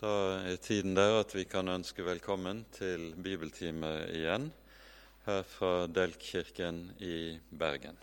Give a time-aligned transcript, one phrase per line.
[0.00, 4.46] Da er tiden der at vi kan ønske velkommen til bibeltime igjen
[5.26, 7.98] her fra Delkkirken i Bergen.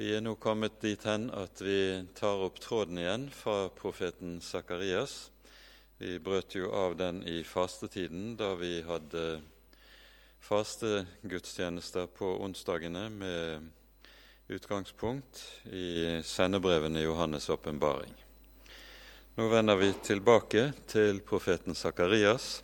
[0.00, 1.76] Vi er nå kommet dit hen at vi
[2.16, 5.28] tar opp tråden igjen fra profeten Sakarias.
[6.00, 9.28] Vi brøt jo av den i fastetiden da vi hadde
[10.48, 13.70] fastegudstjenester på onsdagene med
[14.48, 18.16] utgangspunkt i sendebrevene Johannes' åpenbaring.
[19.32, 22.58] Nå vender vi tilbake til profeten Sakarias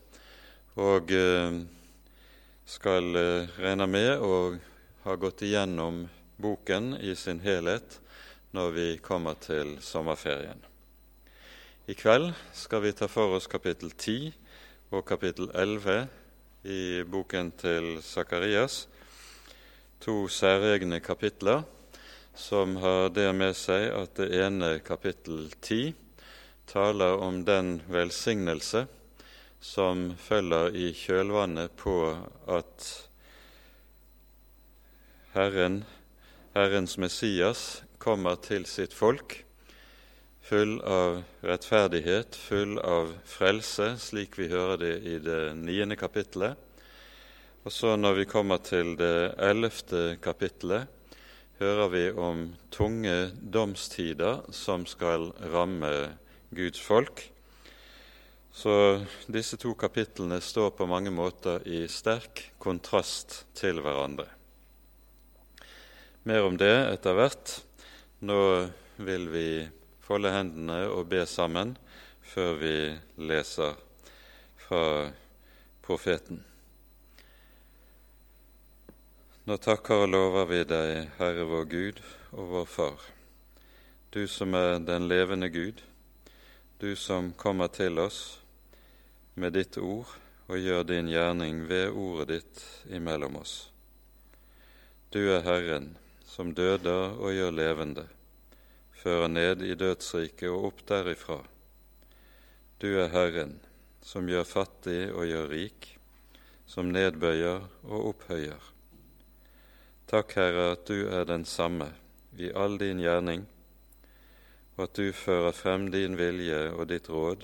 [0.76, 1.54] og eh,
[2.68, 4.32] skal eh, regne med å
[5.06, 6.02] ha gått igjennom
[6.36, 7.96] boken i sin helhet
[8.52, 10.60] når vi kommer til sommerferien.
[11.88, 14.28] I kveld skal vi ta for oss kapittel 10
[14.92, 16.04] og kapittel 11
[16.68, 18.82] i boken til Sakarias,
[20.04, 21.64] to særegne kapitler
[22.36, 26.04] som har det med seg at det ene kapittel 10
[26.68, 28.86] taler om den velsignelse
[29.60, 31.96] som følger i kjølvannet på
[32.46, 32.88] at
[35.34, 35.82] Herren,
[36.54, 39.40] Herrens Messias, kommer til sitt folk
[40.48, 46.56] full av rettferdighet, full av frelse, slik vi hører det i det niende kapittelet.
[47.66, 50.88] Og så når vi kommer til det ellevte kapittelet,
[51.58, 55.92] hører vi om tunge domstider som skal ramme
[56.50, 57.32] Guds folk.
[58.52, 64.26] Så disse to kapitlene står på mange måter i sterk kontrast til hverandre.
[66.26, 67.52] Mer om det etter hvert.
[68.26, 68.40] Nå
[68.98, 69.48] vil vi
[70.02, 71.76] folde hendene og be sammen
[72.26, 72.74] før vi
[73.30, 73.76] leser
[74.66, 74.82] fra
[75.84, 76.42] profeten.
[79.48, 82.02] Nå takker og lover vi deg, Herre vår Gud
[82.34, 83.06] og vår Far,
[84.12, 85.80] du som er den levende Gud
[86.78, 88.38] du som kommer til oss
[89.34, 90.12] med ditt ord
[90.46, 92.60] og gjør din gjerning ved ordet ditt
[92.94, 93.56] imellom oss.
[95.10, 98.06] Du er Herren, som døder og gjør levende,
[98.94, 101.40] fører ned i dødsriket og opp derifra.
[102.78, 103.58] Du er Herren,
[104.02, 105.92] som gjør fattig og gjør rik,
[106.66, 108.72] som nedbøyer og opphøyer.
[110.06, 111.90] Takk, Herre, at du er den samme
[112.38, 113.48] i all din gjerning
[114.78, 117.42] og at du fører frem din vilje og ditt råd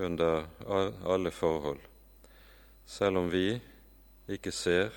[0.00, 1.82] under alle forhold,
[2.88, 3.58] selv om vi
[4.32, 4.88] ikke ser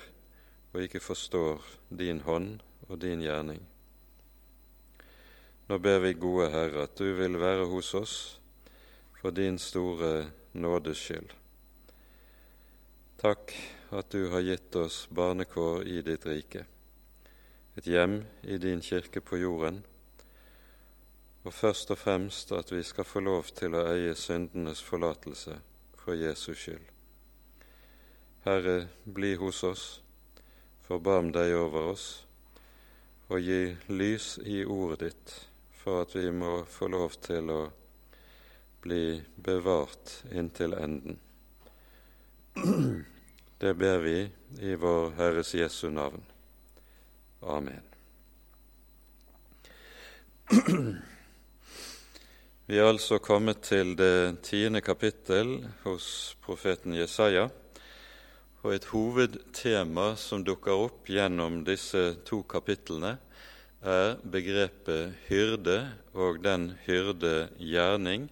[0.72, 3.60] og ikke forstår din hånd og din gjerning.
[5.68, 8.16] Nå ber vi, gode Herre, at du vil være hos oss
[9.20, 11.28] for din store nådes skyld.
[13.20, 13.52] Takk
[13.92, 16.64] at du har gitt oss barnekår i ditt rike,
[17.76, 19.84] et hjem i din kirke på jorden,
[21.50, 25.56] og først og fremst at vi skal få lov til å eie syndenes forlatelse
[25.98, 26.84] for Jesus skyld.
[28.44, 29.86] Herre, bli hos oss,
[30.86, 32.06] forbarm deg over oss,
[33.26, 35.34] og gi lys i ordet ditt
[35.82, 37.60] for at vi må få lov til å
[38.86, 41.18] bli bevart inntil enden.
[43.60, 44.18] Det ber vi
[44.70, 46.22] i vår Herres Jesu navn.
[47.42, 47.82] Amen.
[52.70, 57.48] Vi er altså kommet til det tiende kapittel hos profeten Jesaja,
[58.62, 63.16] og et hovedtema som dukker opp gjennom disse to kapitlene,
[63.82, 65.80] er begrepet hyrde
[66.14, 68.28] og den hyrde gjerning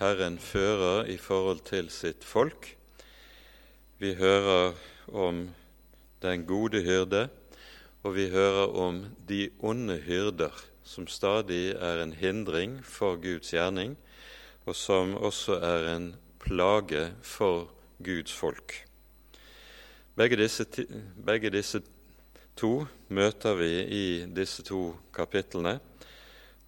[0.00, 2.70] Herren fører i forhold til sitt folk.
[4.00, 4.72] Vi hører
[5.12, 5.42] om
[6.24, 7.26] den gode hyrde,
[8.00, 13.96] og vi hører om de onde hyrder som stadig er en hindring for Guds gjerning,
[14.66, 16.06] og som også er en
[16.42, 17.66] plage for
[17.98, 18.74] Guds folk.
[20.16, 20.64] Begge disse,
[21.26, 21.82] begge disse
[22.56, 25.76] to møter vi i disse to kapitlene,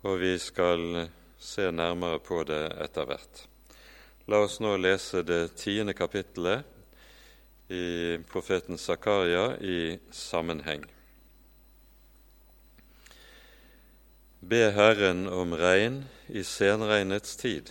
[0.03, 1.07] og vi skal
[1.39, 3.47] se nærmere på det etter hvert.
[4.29, 6.67] La oss nå lese det tiende kapittelet
[7.73, 10.85] i profeten Zakaria i sammenheng.
[14.49, 15.97] Be Herren om regn
[16.33, 17.67] i senregnets tid.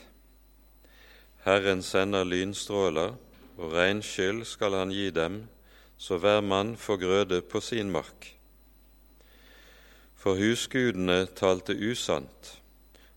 [1.42, 3.16] Herren sender lynstråler,
[3.58, 5.40] og regnskyll skal han gi dem,
[5.98, 8.28] så hver mann får grøde på sin mark.
[10.22, 12.52] For husgudene talte usant,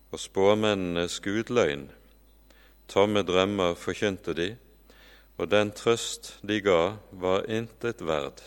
[0.09, 1.85] og spåmennene skudløgn.
[2.89, 4.55] Tomme drømmer forkynte de,
[5.37, 8.41] og den trøst de ga, var intet verd.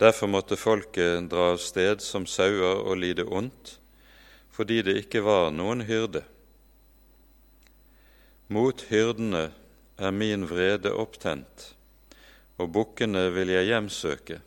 [0.00, 3.76] Derfor måtte folket dra av sted som sauer og lide ondt,
[4.54, 6.24] fordi det ikke var noen hyrde.
[8.50, 9.48] Mot hyrdene
[9.96, 11.70] er min vrede opptent,
[12.58, 14.40] og bukkene vil jeg hjemsøke,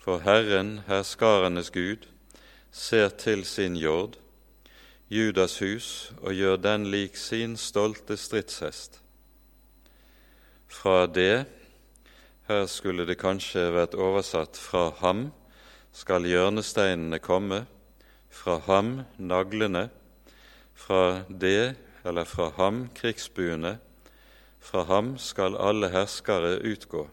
[0.00, 2.08] for Herren, herskarenes Gud,
[2.72, 4.18] ser til sin jord,
[5.08, 8.98] Judas hus, og gjør den lik sin stolte stridshest.
[10.68, 11.46] Fra det,
[12.48, 15.30] her skulle det kanskje vært oversatt fra ham,
[15.96, 17.64] skal hjørnesteinene komme,
[18.28, 19.86] fra ham naglene,
[20.74, 23.78] fra det, eller fra ham krigsbuene,
[24.60, 27.06] fra ham skal alle herskere utgå.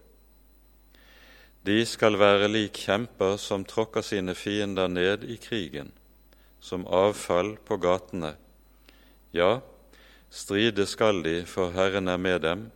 [1.64, 5.94] De skal være lik kjemper som tråkker sine fiender ned i krigen,
[6.60, 8.34] som avfall på gatene.
[9.32, 9.62] Ja,
[10.28, 12.68] stride skal de, for Herren er med dem,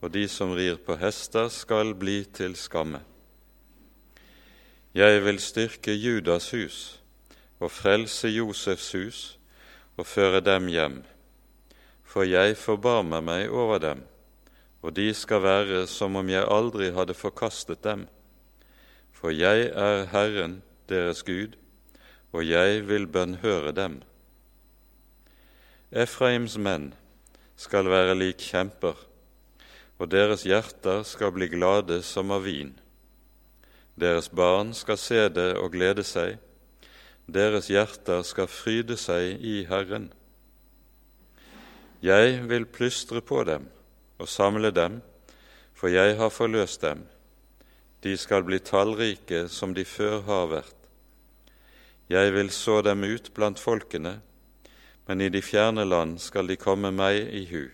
[0.00, 3.00] og de som rir på hester, skal bli til skamme.
[4.94, 7.00] Jeg vil styrke Judas hus
[7.60, 9.22] og frelse Josefs hus
[9.96, 11.02] og føre dem hjem,
[12.04, 14.06] for jeg forbarmer meg over dem
[14.82, 18.06] og de skal være som om jeg aldri hadde forkastet dem.
[19.12, 21.56] For jeg er Herren deres Gud,
[22.32, 24.00] og jeg vil bønnhøre dem.
[25.90, 26.92] Efraims menn
[27.56, 28.94] skal være lik kjemper,
[29.98, 32.72] og deres hjerter skal bli glade som av vin.
[33.98, 36.38] Deres barn skal se det og glede seg,
[37.28, 40.08] deres hjerter skal fryde seg i Herren.
[42.00, 43.66] Jeg vil plystre på dem
[44.22, 45.00] og samle dem,
[45.74, 47.02] for jeg har forløst dem.
[48.02, 50.76] De skal bli tallrike som de før har vært.
[52.08, 54.20] Jeg vil så dem ut blant folkene,
[55.06, 57.66] men i de fjerne land skal de komme meg i hu.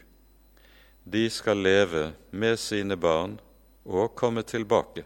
[1.05, 3.39] De skal leve med sine barn
[3.85, 5.05] og komme tilbake.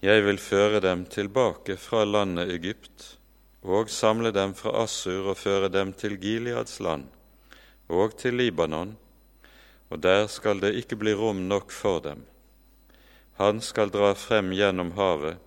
[0.00, 3.16] Jeg vil føre dem tilbake fra landet Egypt
[3.62, 7.08] og samle dem fra Assur og føre dem til Gileads land
[7.88, 8.96] og til Libanon
[9.90, 12.22] og der skal det ikke bli rom nok for dem.
[13.42, 15.40] Han skal dra frem gjennom havet,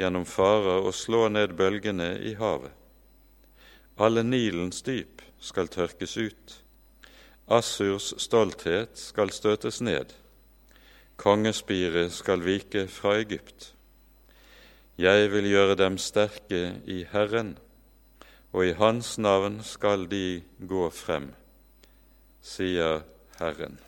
[0.00, 2.72] gjennom farer og slå ned bølgene i havet.
[3.98, 6.56] Alle Nilens dyp skal tørkes ut.
[7.48, 10.12] Assurs stolthet skal støtes ned.
[11.16, 13.72] Kongespiret skal vike fra Egypt.
[14.98, 17.56] Jeg vil gjøre dem sterke i Herren,
[18.52, 21.30] og i Hans navn skal de gå frem,
[22.42, 23.04] sier
[23.38, 23.78] Herren.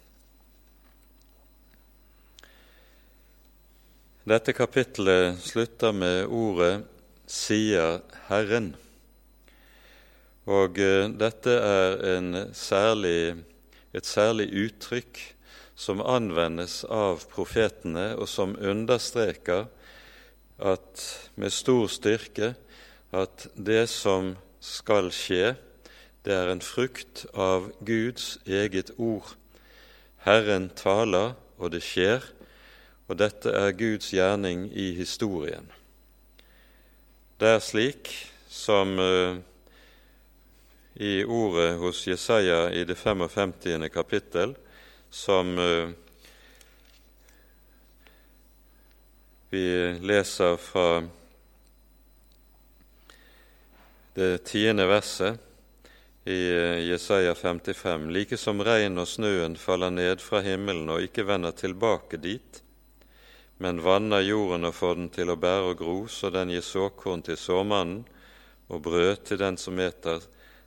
[4.31, 6.85] Dette kapittelet slutter med ordet
[7.27, 8.75] 'sier Herren'.
[10.51, 13.45] Og eh, dette er en særlig,
[13.95, 15.21] et særlig uttrykk
[15.81, 19.67] som anvendes av profetene, og som understreker
[20.61, 21.05] at
[21.41, 22.55] med stor styrke
[23.17, 25.55] at det som skal skje,
[26.25, 29.33] det er en frukt av Guds eget ord.
[30.27, 32.25] Herren taler, og det skjer,
[33.09, 35.65] og dette er Guds gjerning i historien.
[37.41, 38.13] Det er slik
[38.53, 39.41] som uh,
[41.01, 43.89] i ordet hos Jesaja i det 55.
[43.89, 44.55] kapittel,
[45.11, 45.89] som uh,
[49.51, 51.03] vi leser fra
[54.15, 55.39] det tiende verset
[56.25, 61.25] i eh, Jesaja 55, like som regn og snøen faller ned fra himmelen og ikke
[61.25, 62.61] vender tilbake dit,
[63.57, 67.25] men vanner jorden og får den til å bære og gro, så den gir såkorn
[67.25, 68.05] til såmannen
[68.69, 70.21] og brød til den som eter,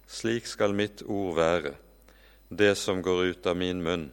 [0.07, 1.73] slik skal mitt ord være,
[2.49, 4.09] det som går ut av min munn.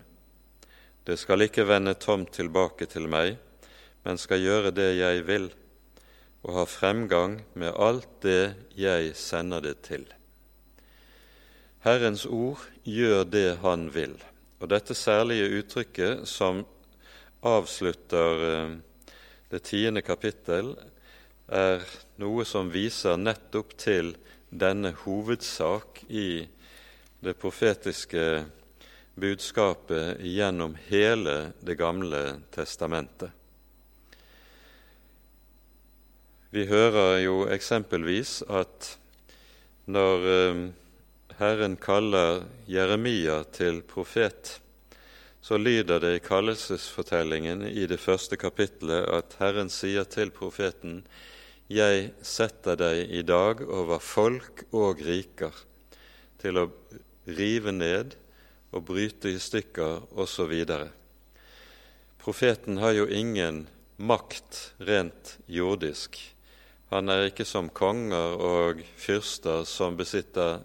[1.04, 3.36] Det skal ikke vende tomt tilbake til meg,
[4.04, 5.50] men skal gjøre det jeg vil,
[6.46, 10.06] og ha fremgang med alt det jeg sender det til.
[11.84, 14.16] Herrens ord gjør det Han vil.
[14.60, 16.64] Og dette særlige uttrykket som
[17.40, 18.74] avslutter eh,
[19.50, 20.74] det tiende kapittel,
[21.48, 21.80] er
[22.20, 24.12] noe som viser nettopp til
[24.50, 26.48] denne hovedsak i
[27.20, 28.44] det profetiske
[29.14, 33.30] budskapet gjennom hele Det gamle testamentet.
[36.50, 38.96] Vi hører jo eksempelvis at
[39.86, 40.62] når eh,
[41.38, 44.56] Herren kaller Jeremia til profet,
[45.40, 51.04] så lyder det i kallelsesfortellingen i det første kapitlet at Herren sier til profeten:"
[51.70, 55.54] Jeg setter deg i dag over folk og riker
[56.42, 56.64] til å
[57.30, 58.16] rive ned
[58.74, 60.50] og bryte i stykker osv.
[62.18, 63.68] Profeten har jo ingen
[64.02, 66.18] makt rent jordisk.
[66.90, 70.64] Han er ikke som konger og fyrster som besitter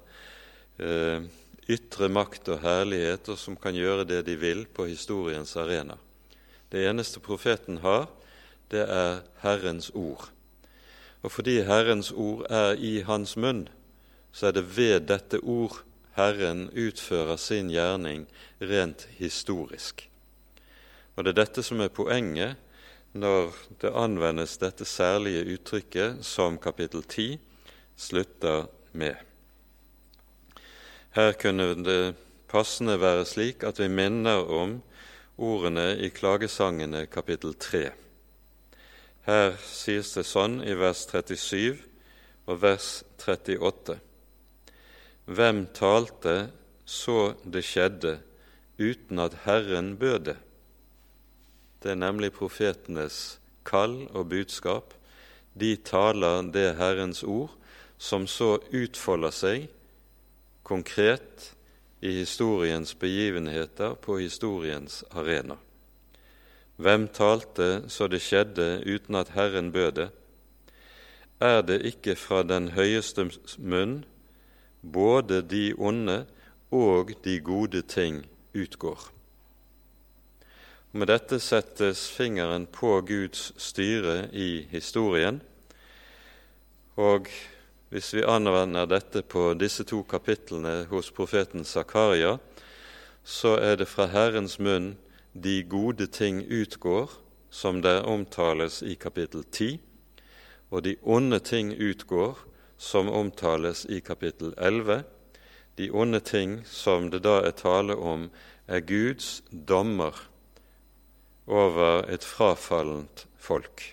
[0.82, 1.22] eh,
[1.70, 6.02] ytre makt og herlighet, og som kan gjøre det de vil på historiens arena.
[6.74, 8.08] Det eneste profeten har,
[8.74, 10.32] det er Herrens ord.
[11.26, 13.66] Og fordi Herrens ord er i hans munn,
[14.30, 15.80] så er det ved dette ord
[16.16, 18.28] Herren utfører sin gjerning
[18.62, 20.06] rent historisk.
[21.16, 22.62] Og det er dette som er poenget
[23.18, 27.40] når det anvendes dette særlige uttrykket som kapittel 10
[27.98, 29.16] slutter med.
[31.16, 32.16] Her kunne det
[32.52, 34.82] passende være slik at vi minner om
[35.38, 37.88] ordene i klagesangene kapittel 3.
[39.26, 41.80] Her sies det sånn i vers 37
[42.46, 43.96] og vers 38.
[45.26, 46.36] Hvem talte
[46.86, 48.20] så det skjedde
[48.78, 50.38] uten at Herren bød det?
[51.82, 54.94] Det er nemlig profetenes kall og budskap.
[55.58, 57.50] De taler det Herrens ord,
[57.98, 59.68] som så utfolder seg
[60.66, 61.52] konkret
[62.06, 65.58] i historiens begivenheter på historiens arena.
[66.76, 70.10] Hvem talte så det skjedde uten at Herren bød det?
[71.40, 74.02] Er det ikke fra den høyeste munn
[74.82, 76.26] både de onde
[76.72, 79.00] og de gode ting utgår?
[80.92, 85.42] Med dette settes fingeren på Guds styre i historien.
[86.96, 87.28] Og
[87.92, 92.38] hvis vi anvender dette på disse to kapitlene hos profeten Zakaria,
[93.24, 94.96] så er det fra Herrens munn
[95.36, 97.10] de gode ting utgår,
[97.50, 99.80] som det omtales i kapittel 10,
[100.70, 102.38] og de onde ting utgår,
[102.78, 105.04] som omtales i kapittel 11.
[105.76, 108.30] De onde ting som det da er tale om,
[108.68, 110.16] er Guds dommer
[111.48, 113.84] over et frafallent folk.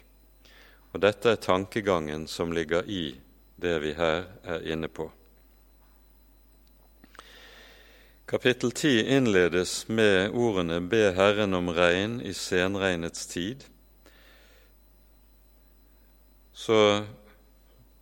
[0.93, 3.17] Og dette er tankegangen som ligger i
[3.57, 5.11] det vi her er inne på.
[8.33, 13.67] Kapittel 10 innledes med ordene 'Be Herren om regn i senregnets tid'.
[16.55, 17.05] Så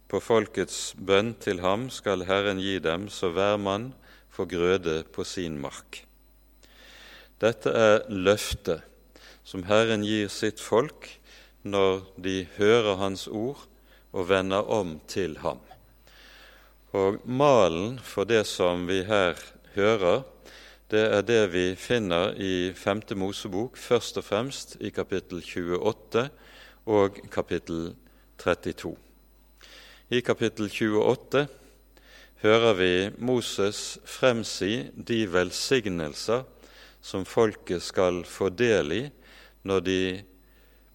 [0.07, 3.91] på folkets bønn til ham skal Herren gi dem, så hver mann
[4.31, 6.05] får grøde på sin mark.
[7.43, 8.87] Dette er løftet
[9.43, 11.11] som Herren gir sitt folk
[11.67, 13.67] når de hører Hans ord
[14.13, 15.59] og vender om til ham.
[16.95, 19.35] Og malen for det som vi her
[19.75, 20.23] hører,
[20.91, 26.25] det er det vi finner i Femte Mosebok, først og fremst i kapittel 28
[26.91, 27.93] og kapittel
[28.43, 28.97] 32.
[30.11, 31.47] I kapittel 28
[32.43, 36.43] hører vi Moses fremsi de velsignelser
[37.00, 39.03] som folket skal få del i
[39.62, 40.00] når de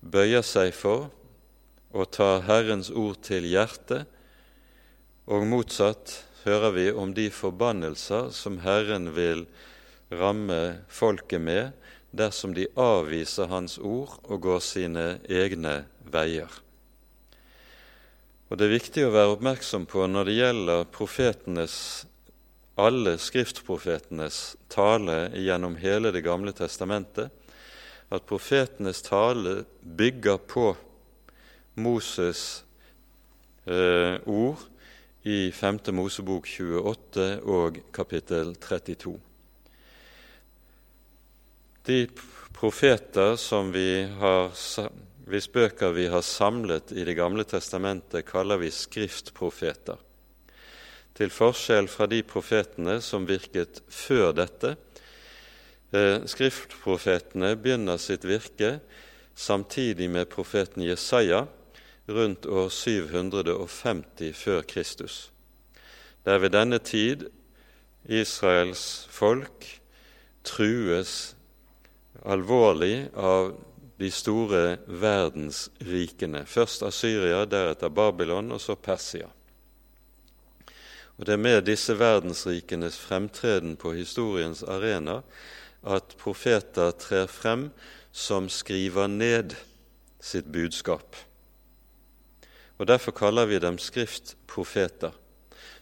[0.01, 1.07] bøyer seg for
[1.95, 4.03] og tar Herrens ord til hjertet,
[5.31, 6.11] og motsatt
[6.45, 9.45] hører vi om de forbannelser som Herren vil
[10.13, 11.71] ramme folket med
[12.15, 15.83] dersom de avviser Hans ord og går sine egne
[16.13, 16.51] veier.
[18.49, 22.05] Og Det er viktig å være oppmerksom på når det gjelder profetenes,
[22.77, 27.31] alle skriftprofetenes tale gjennom hele Det gamle testamentet,
[28.13, 30.75] at profetenes tale bygger på
[31.75, 32.61] Moses'
[33.65, 34.61] eh, ord
[35.25, 35.79] i 5.
[35.97, 39.15] Mosebok 28 og kapittel 32.
[41.85, 41.99] De
[42.55, 44.53] profeter som vi har,
[45.25, 49.97] hvis bøker vi har samlet i Det gamle testamentet, kaller vi skriftprofeter.
[51.15, 54.75] Til forskjell fra de profetene som virket før dette,
[55.95, 58.79] Eh, skriftprofetene begynner sitt virke
[59.37, 61.45] samtidig med profeten Jesaja
[62.07, 65.31] rundt år 750 før Kristus.
[66.25, 67.27] Det er ved denne tid
[68.05, 69.65] Israels folk
[70.45, 71.35] trues
[72.25, 73.55] alvorlig av
[73.99, 76.43] de store verdensrikene.
[76.45, 79.29] Først Asyria, deretter Babylon og så Persia.
[81.17, 85.21] Og Det er med disse verdensrikenes fremtreden på historiens arena
[85.83, 87.69] at profeter trer frem
[88.11, 89.55] som skriver ned
[90.19, 91.15] sitt budskap.
[92.77, 95.13] Og Derfor kaller vi dem skriftprofeter.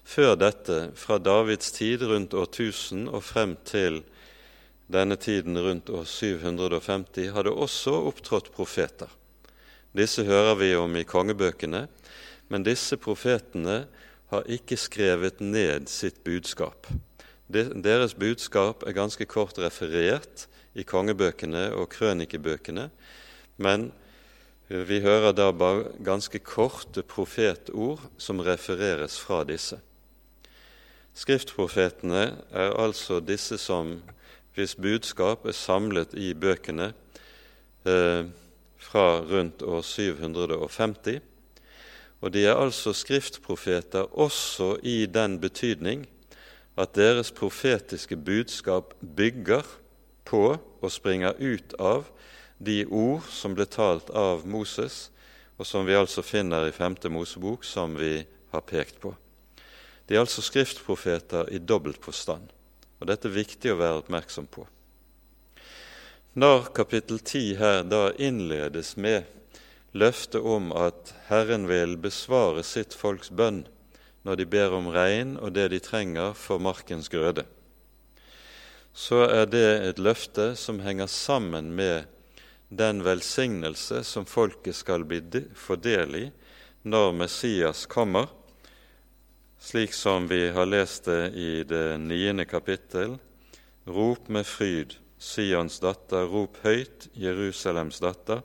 [0.04, 4.04] Før dette, fra Davids tid rundt år 1000 og frem til
[4.92, 9.08] denne tiden rundt år 750, hadde også opptrådt profeter.
[9.96, 11.88] Disse hører vi om i kongebøkene,
[12.50, 13.86] men disse profetene
[14.34, 16.90] har ikke skrevet ned sitt budskap.
[17.48, 22.90] Deres budskap er ganske kort referert i kongebøkene og krønikebøkene,
[23.62, 23.92] men
[24.68, 29.80] vi hører da bare ganske korte profetord som refereres fra disse.
[31.14, 34.00] Skriftprofetene er altså disse som
[34.54, 36.92] hvis budskap er samlet i bøkene
[37.86, 38.26] eh,
[38.78, 41.22] fra rundt år 750.
[42.22, 46.06] Og de er altså skriftprofeter også i den betydning
[46.78, 49.66] at deres profetiske budskap bygger
[50.26, 52.08] på og springer ut av
[52.64, 55.10] de ord som ble talt av Moses,
[55.60, 59.14] og som vi altså finner i Femte Mosebok, som vi har pekt på.
[60.08, 62.50] De er altså skriftprofeter i dobbelt forstand,
[63.00, 64.66] og dette er viktig å være oppmerksom på.
[66.34, 69.30] Når kapittel 10 her da innledes med
[69.94, 73.68] løftet om at Herren vil besvare sitt folks bønn
[74.26, 77.46] når de ber om regn og det de trenger for markens grøde,
[78.94, 82.10] så er det et løfte som henger sammen med
[82.76, 85.22] den velsignelse som folket skal bli
[85.56, 86.24] fordel i
[86.84, 88.28] når Messias kommer,
[89.60, 93.16] slik som vi har lest det i det niende kapittel.
[93.86, 98.44] Rop med fryd, Sions datter, rop høyt, Jerusalems datter.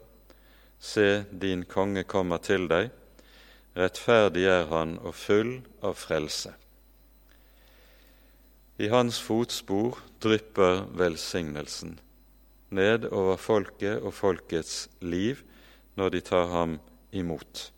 [0.79, 2.93] Se, din konge kommer til deg.
[3.79, 6.55] Rettferdig er han og full av frelse.
[8.79, 11.99] I hans fotspor drypper velsignelsen
[12.75, 15.41] ned over folket og folkets liv
[15.99, 16.79] når de tar ham
[17.13, 17.71] imot.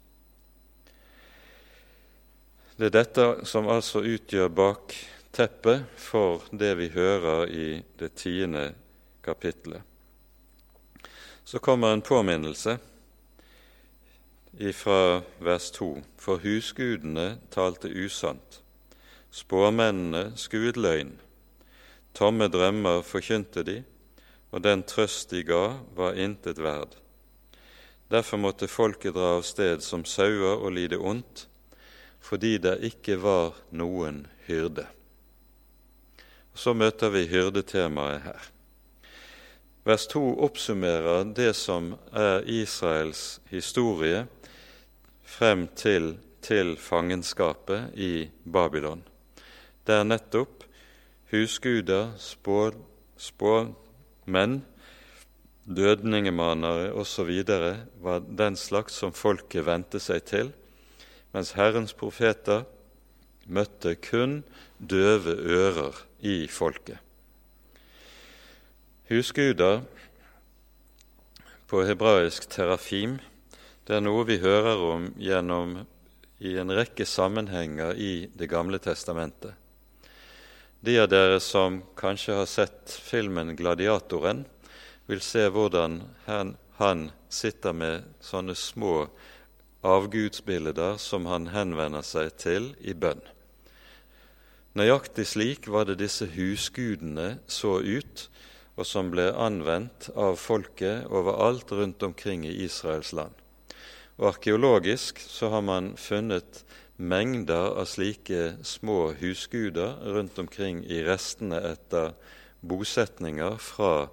[2.80, 7.66] Det er dette som altså utgjør bakteppet for det vi hører i
[8.00, 8.70] det tiende
[9.22, 9.82] kapittelet.
[11.44, 12.78] Så kommer en påminnelse
[14.72, 16.02] fra vers 2.
[16.16, 18.60] For husgudene talte usant,
[19.30, 21.14] spåmennene skuet løgn,
[22.14, 23.80] tomme drømmer forkynte de,
[24.50, 26.96] og den trøst de ga, var intet verd.
[28.10, 31.46] Derfor måtte folket dra av sted som sauer og lide ondt,
[32.20, 34.88] fordi det ikke var noen hyrde.
[36.54, 38.48] Så møter vi hyrdetemaet her.
[39.86, 44.26] Vers 2 oppsummerer det som er Israels historie
[45.24, 49.06] frem til, til fangenskapet i Babylon.
[49.86, 50.66] Det er nettopp
[51.30, 52.72] husguder, spå,
[53.16, 53.54] spå
[54.30, 54.60] men
[55.66, 57.30] dødningemanere osv.
[58.00, 60.52] var den slags som folket vendte seg til,
[61.34, 62.64] mens Herrens profeter
[63.46, 64.42] møtte kun
[64.78, 66.98] døve ører i folket.
[69.10, 69.82] Husguder
[71.70, 73.18] på hebraisk terafim
[73.86, 75.80] det er noe vi hører om gjennom
[76.46, 79.59] i en rekke sammenhenger i Det gamle testamentet.
[80.82, 84.46] De av dere som kanskje har sett filmen 'Gladiatoren',
[85.06, 89.10] vil se hvordan han, han sitter med sånne små
[89.84, 93.20] avgudsbilder som han henvender seg til i bønn.
[94.72, 98.30] Nøyaktig slik var det disse husgudene så ut,
[98.80, 103.36] og som ble anvendt av folket overalt rundt omkring i Israels land.
[104.16, 106.64] Og Arkeologisk så har man funnet
[107.00, 112.12] mengder av slike små husguder rundt omkring i restene etter
[112.60, 114.10] bosetninger fra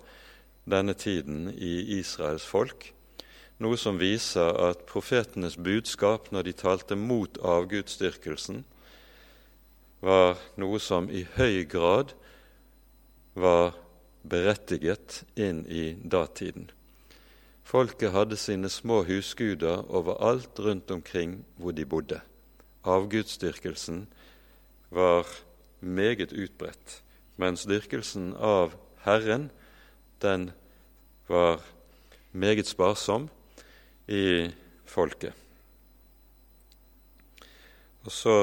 [0.63, 2.93] denne tiden i Israels folk,
[3.59, 8.63] noe som viser at profetenes budskap når de talte mot avgudsdyrkelsen,
[9.99, 12.13] var noe som i høy grad
[13.35, 13.75] var
[14.23, 16.69] berettiget inn i datiden.
[17.67, 22.21] Folket hadde sine små husguder overalt rundt omkring hvor de bodde
[22.83, 24.05] avgudsdyrkelsen
[24.89, 25.25] var
[25.79, 27.01] meget utbredt,
[27.37, 29.49] mens dyrkelsen av Herren
[30.21, 30.51] den
[31.27, 31.61] var
[32.31, 33.29] meget sparsom
[34.07, 34.49] i
[34.85, 35.33] folket.
[38.07, 38.37] Og så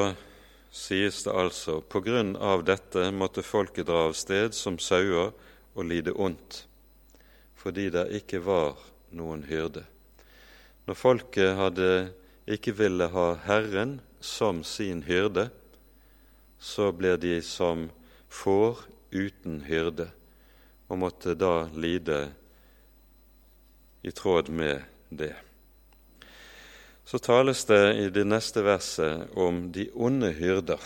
[0.74, 5.32] sies det altså på grunn av dette måtte folket dra av sted som sauer
[5.74, 6.64] og lide ondt,
[7.56, 8.76] fordi det ikke var
[9.14, 9.86] noen hyrde.
[10.84, 11.90] Når folket hadde
[12.50, 15.48] ikke ville ha Herren som sin hyrde,
[16.58, 17.90] så blir de som
[18.28, 18.78] får
[19.10, 20.08] uten hyrde,
[20.88, 22.32] og måtte da lide
[24.02, 25.34] i tråd med det.
[27.04, 30.80] Så tales det i det neste verset om de onde hyrder,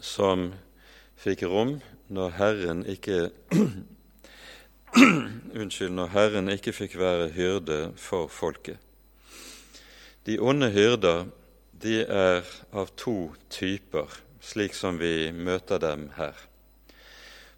[0.00, 0.50] som
[1.20, 1.78] fikk rom
[2.12, 3.30] når Herren ikke
[5.60, 8.80] Unnskyld, når Herren ikke fikk være hyrde for folket.
[10.26, 11.26] De onde hyrder
[11.82, 12.44] de er
[12.76, 14.08] av to typer,
[14.40, 16.36] slik som vi møter dem her.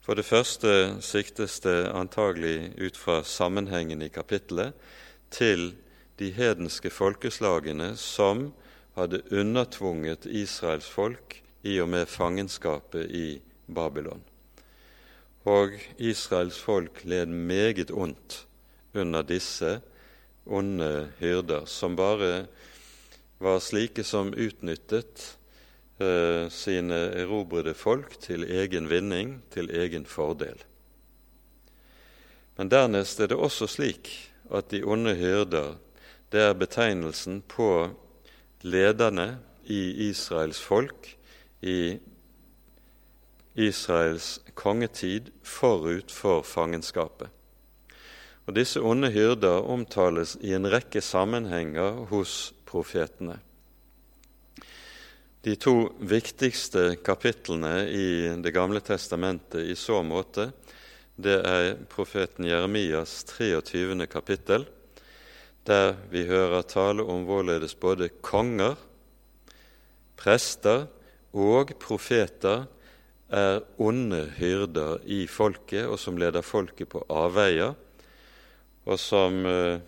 [0.03, 4.75] For det første siktes det antagelig ut fra sammenhengen i kapittelet
[5.31, 5.73] til
[6.19, 8.51] de hedenske folkeslagene som
[8.99, 14.23] hadde undertvunget Israels folk i og med fangenskapet i Babylon.
[15.47, 18.45] Og Israels folk led meget ondt
[18.95, 19.81] under disse
[20.47, 22.47] onde hyrder, som bare
[23.43, 25.39] var slike som utnyttet
[25.99, 30.59] eh, sine erobrede folk til egen vinning, til egen fordel.
[32.57, 34.11] Men dernest er det også slik
[34.53, 35.75] at de onde hyrder
[36.33, 37.91] det er betegnelsen på
[38.65, 41.17] lederne i Israels folk
[41.61, 41.99] i
[43.55, 47.29] Israels kongetid forut for fangenskapet.
[48.47, 53.39] Og Disse onde hyrder omtales i en rekke sammenhenger hos profetene.
[55.43, 58.07] De to viktigste kapitlene i
[58.43, 60.53] Det gamle testamentet i så måte,
[61.15, 64.07] det er profeten Jeremias 23.
[64.07, 64.67] kapittel,
[65.67, 68.75] der vi hører tale om hvorledes både konger,
[70.19, 70.87] prester
[71.33, 72.67] og profeter
[73.33, 77.75] er onde hyrder i folket, og som leder folket på avveier,
[78.85, 79.81] og som uh,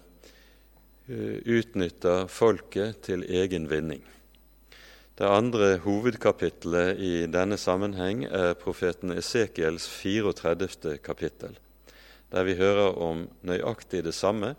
[1.09, 4.03] utnytter folket til egen vinning.
[5.15, 10.97] Det andre hovedkapittelet i denne sammenheng er profeten Esekiels 34.
[10.99, 11.55] kapittel,
[12.35, 14.57] der vi hører om nøyaktig det samme,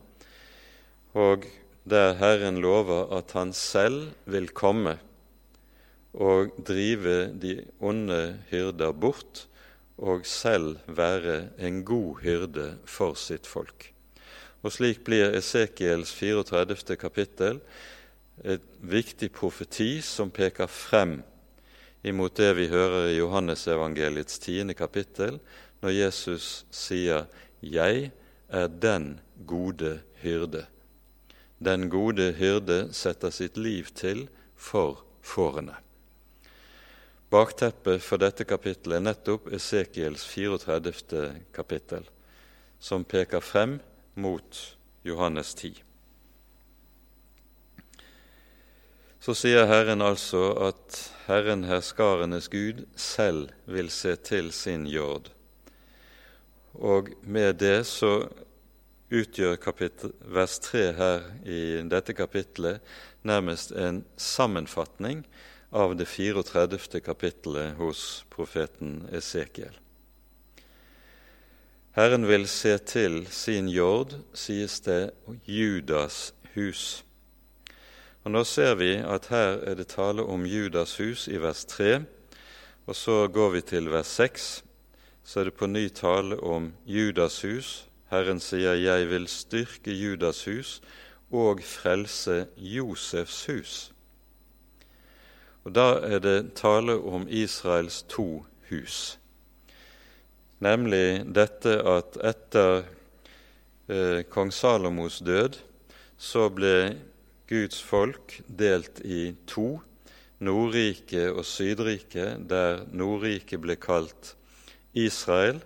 [1.12, 1.44] og
[1.84, 4.98] der Herren lover at Han selv vil komme
[6.14, 9.48] og drive de onde hyrder bort,
[9.98, 13.95] og selv være en god hyrde for sitt folk.
[14.66, 16.96] Og Slik blir Esekiels 34.
[16.98, 17.60] kapittel
[18.42, 21.20] et viktig profeti som peker frem
[22.02, 25.38] imot det vi hører i Johannesevangeliets tiende kapittel,
[25.86, 27.28] når Jesus sier
[27.62, 28.12] 'Jeg
[28.50, 30.66] er den gode hyrde'.
[31.62, 35.76] Den gode hyrde setter sitt liv til for fårene.
[37.30, 41.36] Bakteppet for dette kapittelet er nettopp Esekiels 34.
[41.54, 42.10] kapittel,
[42.80, 43.80] som peker frem
[44.16, 45.84] mot Johannes 10.
[49.20, 55.32] Så sier Herren altså at Herren herskarenes Gud selv vil se til sin jord.
[56.74, 58.28] Og med det så
[59.10, 62.82] utgjør kapittel, vers 3 her i dette kapitlet
[63.26, 65.24] nærmest en sammenfatning
[65.72, 67.02] av det 34.
[67.02, 69.85] kapittelet hos profeten Esekiel.
[71.96, 75.14] Herren vil se til sin jord, sies det,
[75.48, 77.06] Judas hus.
[78.26, 82.02] Og Nå ser vi at her er det tale om Judas hus i vers 3,
[82.86, 84.64] og så går vi til vers 6.
[85.24, 87.88] Så er det på ny tale om Judas hus.
[88.12, 90.82] Herren sier, 'Jeg vil styrke Judas hus
[91.32, 93.92] og frelse Josefs hus'.
[95.64, 99.20] Og Da er det tale om Israels to hus,
[100.64, 102.86] nemlig dette at etter
[103.90, 105.60] eh, kong Salomos død
[106.18, 106.96] så ble
[107.50, 109.80] Guds folk delt i to,
[110.46, 114.34] Nordriket og Sydriket, der Nordriket ble kalt
[114.96, 115.62] Israel,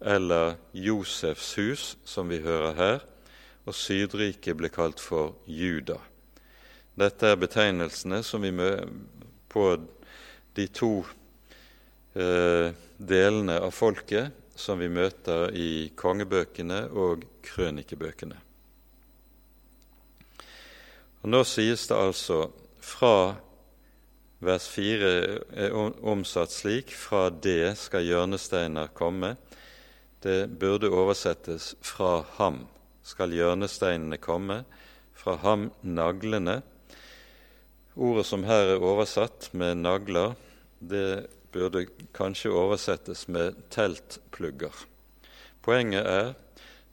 [0.00, 3.04] eller Josefs hus, som vi hører her,
[3.64, 5.96] og Sydriket ble kalt for Juda.
[6.94, 8.52] Dette er betegnelsene som vi
[9.50, 9.64] på
[10.54, 10.92] de to
[12.14, 18.36] eh, delene av folket som vi møter i kongebøkene og krønikebøkene.
[21.24, 22.38] Og Nå sies det altså
[22.84, 23.16] fra
[24.44, 25.12] vers 4
[25.64, 29.34] er omsatt slik fra det skal hjørnesteiner komme.
[30.20, 32.66] Det burde oversettes fra ham
[33.04, 34.62] skal hjørnesteinene komme,
[35.14, 36.62] fra ham naglene.
[37.94, 40.34] Ordet som her er oversatt med nagler,
[40.80, 44.74] det burde kanskje oversettes med teltplugger.
[45.62, 46.32] Poenget er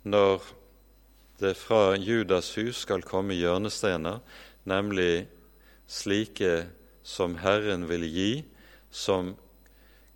[0.04, 0.46] når
[1.42, 4.22] det fra Judas hus skal komme hjørnestener,
[4.70, 5.28] nemlig
[5.90, 6.68] slike
[7.04, 8.32] som Herren vil gi,
[8.92, 9.34] som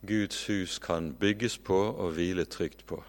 [0.05, 3.01] Guds hus kan bygges på og hvile trygt på.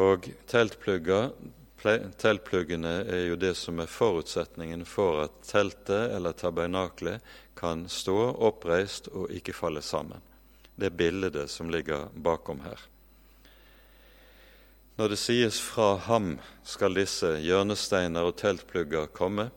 [0.00, 1.34] Og teltplugger
[1.82, 7.24] Teltpluggene er jo det som er forutsetningen for at teltet eller tabernaklet
[7.58, 10.22] kan stå oppreist og ikke falle sammen.
[10.78, 12.78] Det er bildet som ligger bakom her.
[14.96, 19.50] Når det sies 'fra ham skal disse hjørnesteiner og teltplugger komme',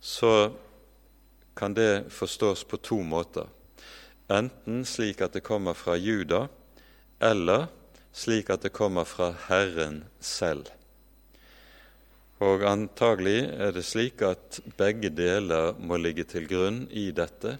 [0.00, 0.52] så
[1.56, 3.46] kan det forstås på to måter.
[4.30, 6.48] Enten slik at det kommer fra Juda,
[7.20, 7.66] eller
[8.12, 10.66] slik at det kommer fra Herren selv.
[12.38, 17.56] Og antagelig er det slik at begge deler må ligge til grunn i dette.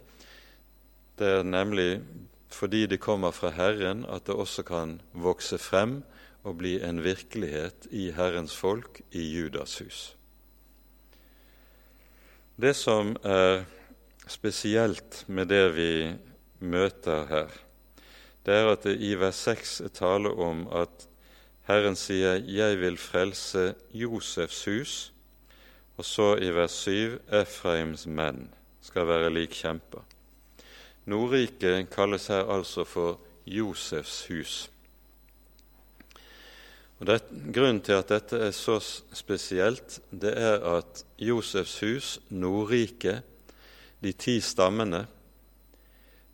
[1.19, 1.99] Det er nemlig
[2.55, 6.03] fordi de kommer fra Herren, at det også kan vokse frem
[6.47, 10.15] og bli en virkelighet i Herrens folk i Judas hus.
[12.57, 13.65] Det som er
[14.31, 15.91] spesielt med det vi
[16.61, 17.51] møter her,
[18.47, 21.08] det er at det i vers 6 er tale om at
[21.69, 25.13] Herren sier 'Jeg vil frelse Josefs hus',
[25.99, 28.49] og så i vers 7 Efraims menn
[28.81, 30.01] skal være lik kjemper.
[31.05, 34.71] Nordriket kalles her altså for Josefs hus.
[37.01, 37.21] Og det,
[37.55, 38.81] Grunnen til at dette er så
[39.13, 43.23] spesielt, det er at Josefs hus, Nordriket,
[44.03, 45.07] de ti stammene,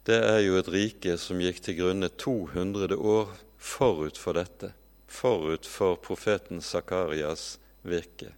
[0.06, 4.74] det er jo et rike som gikk til grunne 200 år forut for dette,
[5.14, 7.54] forut for profeten Sakarias
[7.86, 8.32] virke.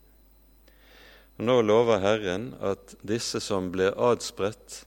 [1.37, 4.85] Nå lover Herren at disse som ble adspredt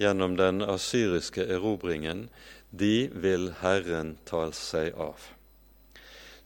[0.00, 2.28] gjennom den asyriske erobringen,
[2.70, 5.20] de vil Herren ta seg av.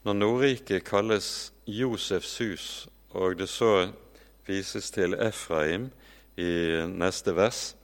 [0.07, 2.66] Når Nordriket kalles Josefs hus,
[3.14, 3.88] og det så
[4.46, 5.88] vises til Efraim
[6.38, 7.75] i neste vers,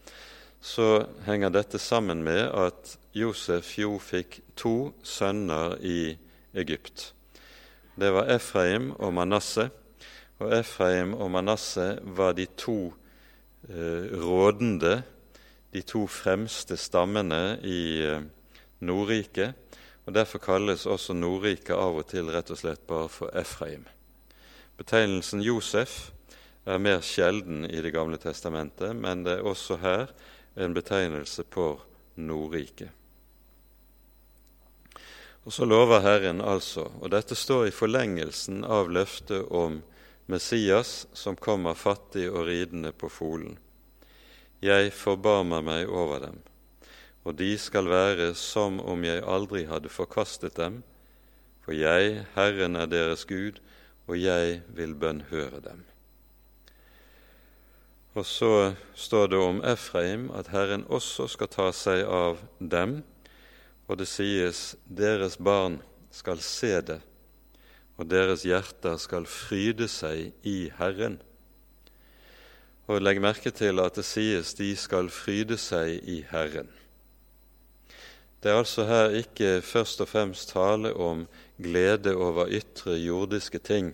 [0.63, 6.15] så henger dette sammen med at Josef jo fikk to sønner i
[6.55, 7.13] Egypt.
[7.97, 9.71] Det var Efraim og Manasseh
[10.43, 12.93] og Efraim og Manasseh var de to
[13.69, 15.03] eh, rådende,
[15.73, 18.25] de to fremste stammene i eh,
[18.81, 19.55] Nordriket.
[20.07, 23.85] og Derfor kalles også Nordriket av og til rett og slett bare for Efraim.
[24.77, 26.11] Betegnelsen Josef
[26.67, 30.11] er mer sjelden i Det gamle testamentet, men det er også her
[30.57, 31.77] en betegnelse på
[32.17, 32.91] Nordriket.
[35.43, 39.81] Og så lover Herren altså, og dette står i forlengelsen av løftet om
[40.31, 43.57] Messias som kommer fattig og ridende på folen.
[44.63, 46.39] Jeg forbarmer meg over dem,
[47.27, 50.83] og de skal være som om jeg aldri hadde forkastet dem,
[51.63, 53.59] for jeg, Herren, er deres Gud,
[54.07, 55.83] og jeg vil bønnhøre dem.
[58.15, 63.01] Og så står det om Efraim at Herren også skal ta seg av dem,
[63.93, 67.03] og det sies deres barn skal se det
[68.01, 71.19] og deres hjerter skal fryde seg i Herren.
[72.91, 76.71] Og legg merke til at det sies de skal fryde seg i Herren.
[78.43, 81.29] Det er altså her ikke først og fremst tale om
[81.63, 83.93] glede over ytre jordiske ting,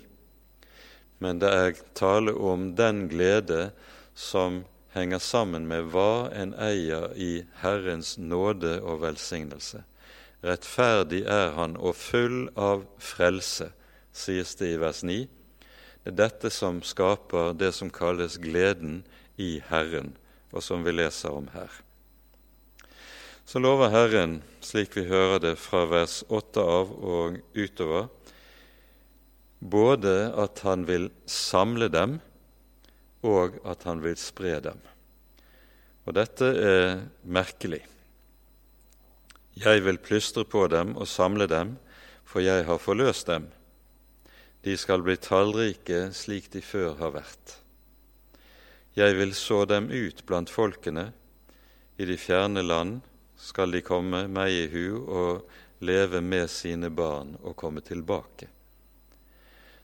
[1.20, 3.72] men det er tale om den glede
[4.14, 4.62] som
[4.98, 9.84] henger sammen med hva en eier i Herrens nåde og velsignelse.
[10.44, 13.72] Rettferdig er han og full av frelse
[14.14, 15.24] sies det i vers 9.
[16.02, 19.02] Det er dette som skaper det som kalles gleden
[19.38, 20.14] i Herren,
[20.52, 21.70] og som vi leser om her.
[23.48, 28.08] Så lover Herren, slik vi hører det fra vers 8 av og utover,
[29.58, 32.18] både at han vil samle dem,
[33.26, 34.80] og at han vil spre dem.
[36.06, 37.82] Og dette er merkelig.
[39.58, 41.76] Jeg vil plystre på dem og samle dem,
[42.24, 43.48] for jeg har forløst dem.
[44.62, 47.58] De skal bli tallrike slik de før har vært.
[48.98, 51.10] Jeg vil så dem ut blant folkene,
[51.98, 53.00] i de fjerne land
[53.38, 55.48] skal de komme meg i hu og
[55.82, 58.48] leve med sine barn og komme tilbake.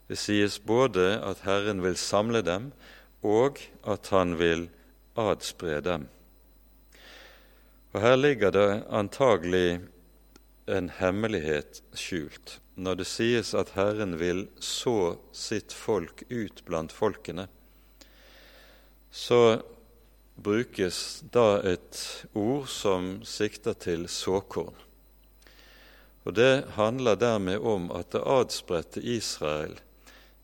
[0.07, 2.71] Det sies både at Herren vil samle dem,
[3.25, 4.69] og at Han vil
[5.17, 6.09] adspre dem.
[7.95, 9.81] Og Her ligger det antagelig
[10.69, 17.47] en hemmelighet skjult når det sies at Herren vil så sitt folk ut blant folkene,
[19.15, 19.63] så
[20.35, 22.01] brukes da et
[22.35, 24.75] ord som sikter til såkorn.
[26.25, 29.77] Og Det handler dermed om at det adspredte Israel,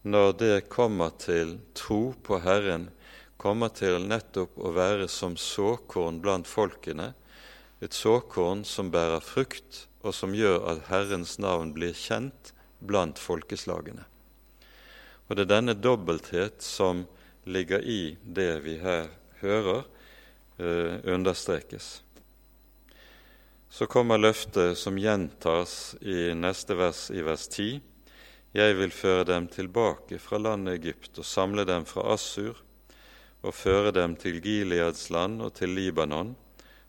[0.03, 2.89] når det kommer til tro på Herren,
[3.41, 7.13] kommer til nettopp å være som såkorn blant folkene,
[7.81, 14.07] et såkorn som bærer frukt, og som gjør at Herrens navn blir kjent blant folkeslagene.
[15.29, 17.05] Og det er denne dobbelthet som
[17.45, 19.11] ligger i det vi her
[19.41, 19.85] hører,
[20.59, 22.03] eh, understrekes.
[23.71, 27.81] Så kommer løftet som gjentas i neste vers, i vers 10.
[28.51, 32.59] Jeg vil føre dem tilbake fra landet Egypt og samle dem fra Assur
[33.47, 36.35] og føre dem til Gileads land og til Libanon,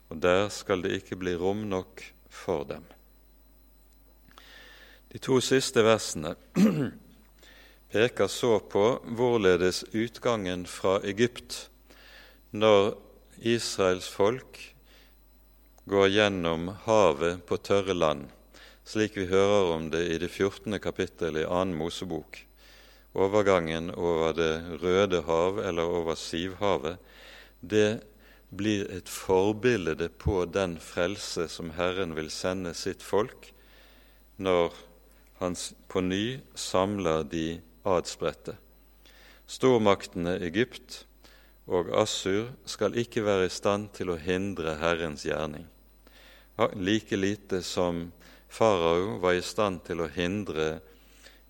[0.09, 2.81] og der skal det ikke bli rom nok for dem.
[5.13, 6.33] De to siste versene
[7.93, 11.69] peker så på hvorledes utgangen fra Egypt,
[12.51, 12.95] når
[13.37, 14.57] Israels folk
[15.85, 18.29] går gjennom havet på tørre land,
[18.83, 20.79] slik vi hører om det i det 14.
[20.79, 21.65] kapittel i 2.
[21.77, 22.45] Mosebok.
[23.13, 26.97] Overgangen over Det røde hav eller over Sivhavet,
[27.61, 28.01] det
[28.49, 33.51] blir et forbilde på den frelse som Herren vil sende sitt folk
[34.41, 34.73] når
[35.39, 35.55] han
[35.87, 38.57] på ny samler de adspredte.
[39.47, 41.03] Stormaktene Egypt
[41.67, 45.67] og Assur skal ikke være i stand til å hindre Herrens gjerning,
[46.75, 48.09] like lite som
[48.51, 50.81] farao var i stand til å hindre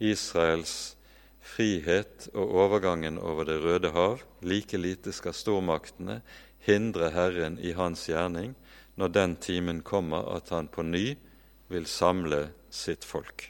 [0.02, 0.96] Israels
[1.42, 6.22] frihet og overgangen over Det røde hav, like lite skal stormaktene
[6.66, 8.54] hindre Herren i hans gjerning.
[8.96, 11.16] Når den timen kommer at han på ny
[11.72, 13.48] vil samle sitt folk.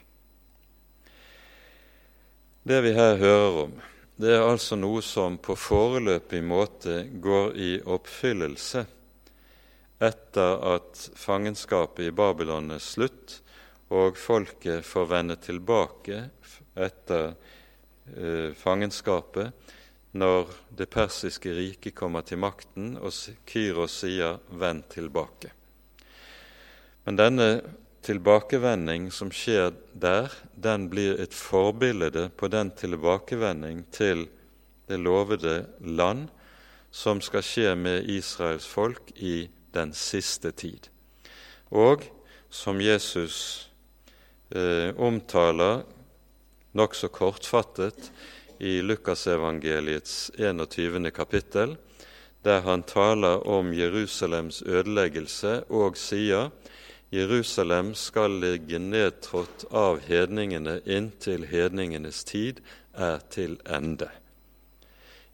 [2.62, 3.72] Det vi her hører om,
[4.16, 8.84] det er altså noe som på foreløpig måte går i oppfyllelse
[10.02, 13.38] etter at fangenskapet i Babylon er slutt,
[13.92, 16.24] og folket får vende tilbake
[16.80, 17.34] etter
[18.16, 19.52] eh, fangenskapet
[20.16, 23.12] når det persiske riket kommer til makten og
[23.48, 25.52] Kyros sier 'vend tilbake'.
[27.04, 27.48] Men denne
[28.02, 34.28] tilbakevending som skjer der, den blir et forbilde på den tilbakevending til
[34.88, 36.28] det lovede land
[36.90, 40.88] som skal skje med Israels folk i den siste tid,
[41.70, 42.04] og
[42.52, 43.68] som Jesus
[44.50, 45.82] eh, omtaler
[46.76, 48.10] nokså kortfattet
[48.60, 51.10] i Lukasevangeliets 21.
[51.10, 51.76] kapittel,
[52.44, 56.50] der han taler om Jerusalems ødeleggelse og sier
[57.12, 62.62] Jerusalem skal ligge nedtrådt av hedningene inntil hedningenes tid
[62.96, 64.08] er til ende.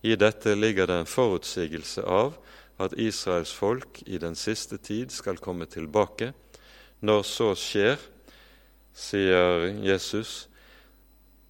[0.03, 2.35] I dette ligger det en forutsigelse av
[2.79, 6.33] at Israels folk i den siste tid skal komme tilbake.
[7.01, 7.99] Når så skjer,
[8.95, 10.49] sier Jesus,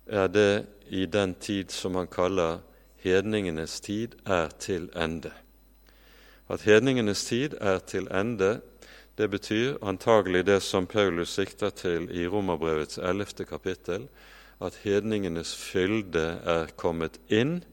[0.06, 2.60] er det i den tid som han kaller
[3.04, 5.32] hedningenes tid, er til ende.
[6.48, 8.60] At hedningenes tid er til ende,
[9.18, 14.08] det betyr antagelig det som Paulus sikter til i Romerbrevets ellevte kapittel,
[14.60, 17.64] at hedningenes fylde er kommet inn.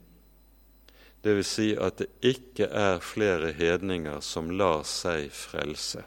[1.26, 6.04] Det vil si at det ikke er flere hedninger som lar seg frelse.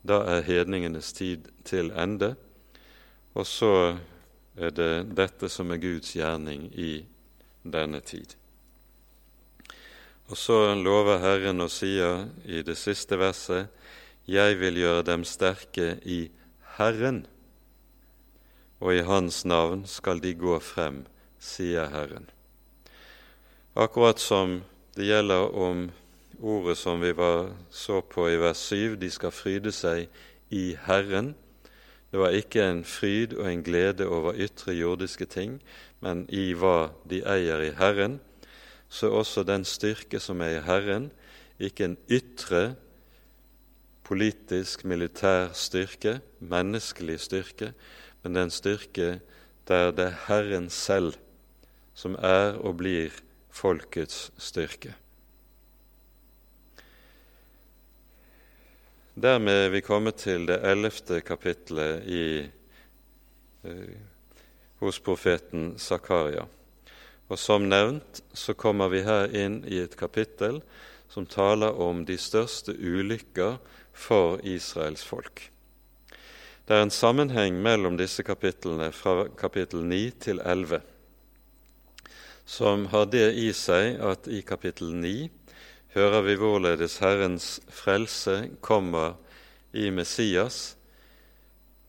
[0.00, 2.30] Da er hedningenes tid til ende,
[3.36, 3.98] og så
[4.56, 7.04] er det dette som er Guds gjerning i
[7.60, 8.32] denne tid.
[10.32, 13.68] Og så lover Herren og sier i det siste verset
[14.24, 16.30] jeg vil gjøre dem sterke i
[16.78, 17.26] Herren,
[18.80, 21.02] og i Hans navn skal de gå frem,
[21.36, 22.30] sier Herren.
[23.74, 24.60] Akkurat som
[24.94, 25.88] det gjelder om
[26.38, 30.06] ordet som vi var, så på i vers 7, de skal fryde seg
[30.54, 31.32] i Herren.
[32.12, 35.56] Det var ikke en fryd og en glede over ytre jordiske ting,
[35.98, 38.20] men i hva de eier i Herren.
[38.86, 41.10] Så også den styrke som er i Herren,
[41.58, 42.76] ikke en ytre
[44.06, 47.74] politisk, militær styrke, menneskelig styrke,
[48.22, 49.18] men den styrke
[49.66, 51.18] der det er Herren selv
[51.98, 54.94] som er og blir folkets styrke.
[59.14, 62.24] Dermed er vi kommet til det ellevte kapittelet i,
[63.62, 63.94] eh,
[64.82, 66.48] hos profeten Zakaria.
[67.30, 70.60] Og som nevnt så kommer vi her inn i et kapittel
[71.08, 73.60] som taler om de største ulykker
[73.92, 75.50] for Israels folk.
[76.66, 80.82] Det er en sammenheng mellom disse kapitlene fra kapittel 9 til 11
[82.44, 85.30] som har det i seg at i kapittel 9
[85.94, 89.14] hører vi hvorledes Herrens frelse kommer
[89.72, 90.76] i Messias,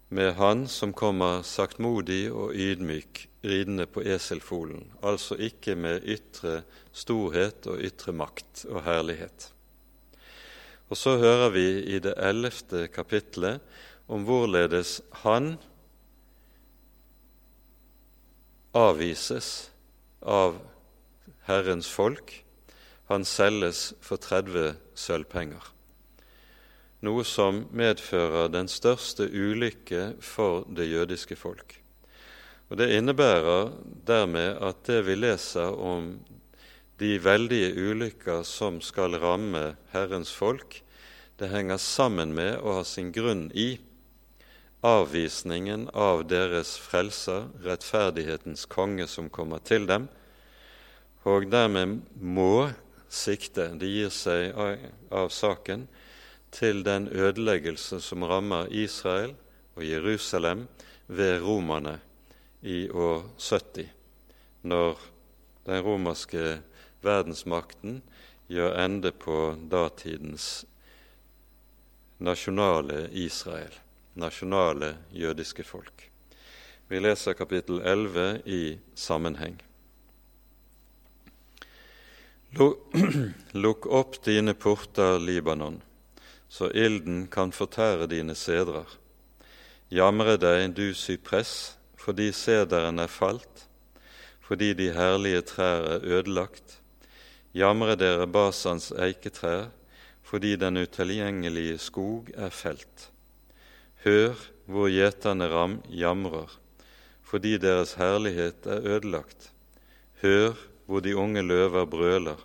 [0.10, 6.62] med Han som kommer saktmodig og ydmyk ridende på eselfolen, altså ikke med ytre
[6.94, 9.50] storhet og ytre makt og herlighet.
[10.90, 13.62] Og så hører vi i det ellevte kapitlet
[14.08, 15.56] om hvorledes han
[18.76, 19.72] avvises
[20.26, 20.60] av
[21.48, 22.34] Herrens folk.
[23.08, 25.62] Han selges for 30 sølvpenger,
[27.06, 31.78] noe som medfører den største ulykke for det jødiske folk.
[32.70, 33.70] Og Det innebærer
[34.08, 36.16] dermed at det vi leser om
[37.00, 40.82] de veldige ulykker som skal ramme Herrens folk,
[41.38, 43.76] det henger sammen med og har sin grunn i
[44.86, 50.08] avvisningen av deres frelser, rettferdighetens konge som kommer til dem,
[51.26, 52.70] og dermed må
[53.10, 55.88] sikte, de gir seg av, av saken,
[56.56, 59.34] til den ødeleggelse som rammer Israel
[59.76, 60.68] og Jerusalem
[61.08, 61.98] ved romerne
[62.62, 63.90] i år 70,
[64.64, 65.02] når
[65.66, 66.60] den romerske
[67.06, 68.00] verdensmakten
[68.48, 70.66] gjør ende på datidens
[72.22, 73.74] nasjonale Israel,
[74.16, 76.10] nasjonale jødiske folk.
[76.88, 79.58] Vi leser kapittel 11 i sammenheng.
[83.64, 85.82] Lukk opp dine porter, Libanon,
[86.48, 88.88] så ilden kan fortære dine sedrer.
[89.92, 93.66] Jamre deg, du sypress, fordi sederen er falt,
[94.40, 96.80] fordi de herlige trær er ødelagt.
[97.56, 99.68] Jamre dere Basans eiketrær,
[100.24, 103.10] fordi den utilgjengelige skog er felt.
[104.06, 104.38] Hør
[104.70, 106.52] hvor gjeterne ram jamrer,
[107.26, 109.48] fordi deres herlighet er ødelagt.
[110.22, 110.54] Hør
[110.86, 112.38] hvor de unge løver brøler,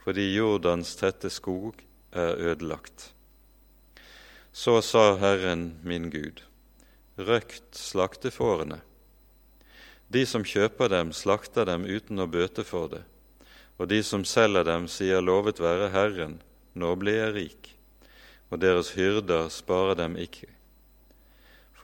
[0.00, 1.76] fordi Jordans tette skog
[2.16, 3.10] er ødelagt.
[4.52, 6.40] Så sa Herren min Gud,
[7.20, 8.80] røkt slaktefårene.
[10.08, 13.04] De som kjøper dem, slakter dem uten å bøte for det,
[13.76, 16.40] og de som selger dem, sier lovet være Herren,
[16.72, 17.72] nå blir jeg rik,
[18.48, 20.55] og deres hyrder sparer dem ikke.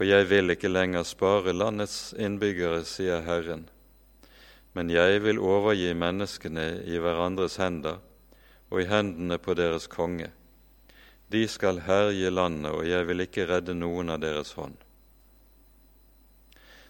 [0.02, 3.68] For jeg vil ikke lenger spare landets innbyggere, sier Herren,
[4.74, 8.00] men jeg vil overgi menneskene i hverandres hender
[8.72, 10.32] og i hendene på deres konge.
[11.30, 14.74] De skal herje landet, og jeg vil ikke redde noen av deres hånd.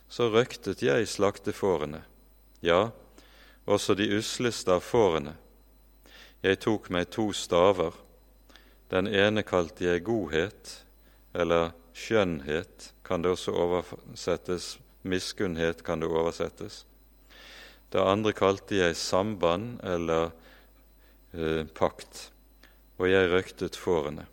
[0.08, 2.00] Så røktet jeg slaktefårene,
[2.64, 2.80] ja,
[3.68, 5.36] også de usleste av fårene,
[6.40, 7.92] jeg tok meg to staver.
[8.88, 10.78] Den ene kalte jeg godhet,
[11.36, 14.78] eller skjønnhet kan det også oversettes.
[15.02, 16.84] Miskunnhet kan det oversettes.
[17.92, 20.30] Det andre kalte jeg samband eller
[21.34, 22.30] eh, pakt,
[22.96, 24.24] og jeg røktet fårene.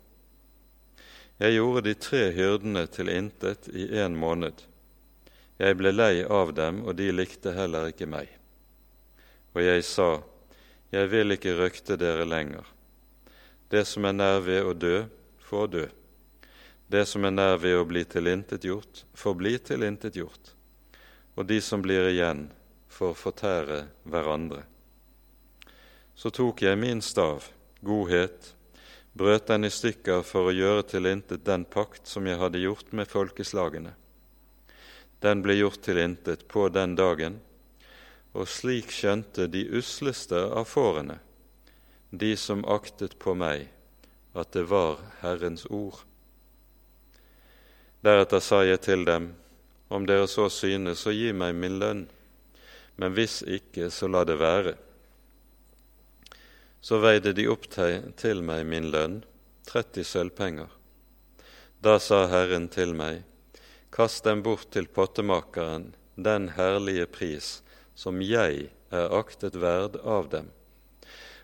[1.40, 4.62] Jeg gjorde de tre hyrdene til intet i en måned.
[5.60, 8.28] Jeg ble lei av dem, og de likte heller ikke meg.
[9.52, 10.22] Og jeg sa,
[10.92, 12.64] jeg vil ikke røkte dere lenger.
[13.68, 14.96] Det som er nær ved å dø,
[15.50, 15.86] får dø.
[16.90, 20.48] Det som er nær ved å bli tilintetgjort, får bli tilintetgjort.
[21.38, 22.48] Og de som blir igjen,
[22.90, 23.76] får fortære
[24.10, 24.64] hverandre.
[26.18, 27.46] Så tok jeg min stav,
[27.86, 28.50] godhet,
[29.14, 33.06] brøt den i stykker for å gjøre tilintet den pakt som jeg hadde gjort med
[33.06, 33.94] folkeslagene.
[35.22, 37.38] Den ble gjort til intet på den dagen,
[38.34, 41.20] og slik skjønte de usleste av fårene,
[42.10, 43.68] de som aktet på meg,
[44.34, 46.02] at det var Herrens ord.
[48.00, 49.34] Deretter sa jeg til dem,
[49.92, 52.06] om dere så synes, så gi meg min lønn,
[52.96, 54.72] men hvis ikke, så la det være.
[56.80, 59.18] Så veide de opp til meg min lønn,
[59.68, 60.70] 30 sølvpenger.
[61.84, 63.20] Da sa Herren til meg,
[63.92, 67.50] kast dem bort til pottemakeren, den herlige pris,
[67.94, 70.48] som jeg er aktet verd av dem.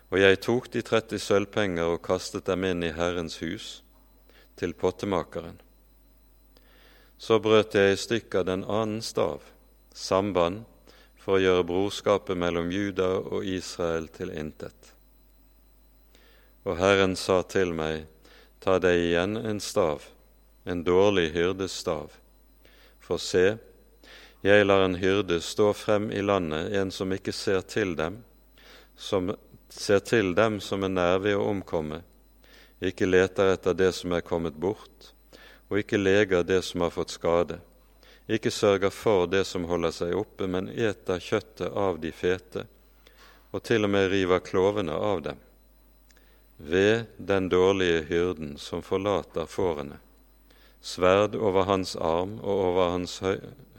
[0.09, 3.69] Og jeg tok de 30 sølvpenger og kastet dem inn i Herrens hus,
[4.57, 5.61] til pottemakeren.
[7.17, 9.41] Så brøt jeg i stykker den annen stav,
[9.93, 10.65] samband,
[11.17, 14.93] for å gjøre brorskapet mellom Juda og Israel til intet.
[16.63, 18.05] Og Herren sa til meg,
[18.63, 20.05] ta deg igjen en stav,
[20.63, 22.13] en dårlig hyrdes stav,
[22.99, 23.57] for se,
[24.45, 28.21] jeg lar en hyrde stå frem i landet, en som ikke ser til dem,
[28.95, 29.33] som
[29.73, 32.03] ser til dem som er nær ved å omkomme,
[32.79, 35.13] ikke leter etter det som er kommet bort,
[35.69, 37.59] og ikke leger det som har fått skade,
[38.27, 42.65] ikke sørger for det som holder seg oppe, men eter kjøttet av de fete,
[43.55, 45.39] og til og med river klovene av dem.
[46.57, 49.99] Ved den dårlige hyrden som forlater fårene,
[50.81, 53.19] sverd over hans arm og over hans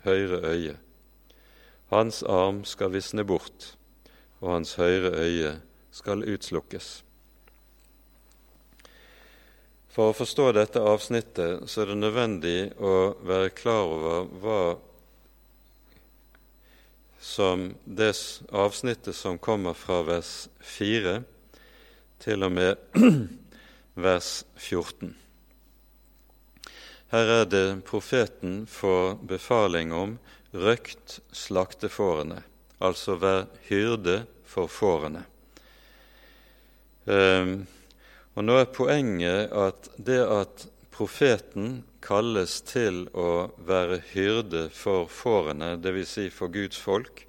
[0.04, 0.76] høyre øye.
[1.92, 3.74] Hans arm skal visne bort,
[4.40, 5.52] og hans høyre øye
[5.90, 7.02] skal utslukkes.
[9.92, 14.62] For å forstå dette avsnittet så er det nødvendig å være klar over hva
[17.20, 18.12] som det
[18.54, 21.18] avsnittet som kommer fra vers 4
[22.22, 22.98] til og med
[24.08, 25.16] vers 14.
[27.08, 30.18] Her er det profeten får befaling om
[30.52, 32.42] røkt slaktefårene,
[32.84, 35.24] altså vær hyrde for fårene.
[37.08, 37.64] Um,
[38.38, 45.72] og Nå er poenget at det at profeten kalles til å være hyrde for fårene,
[45.82, 46.12] dvs.
[46.12, 47.24] Si for Guds folk,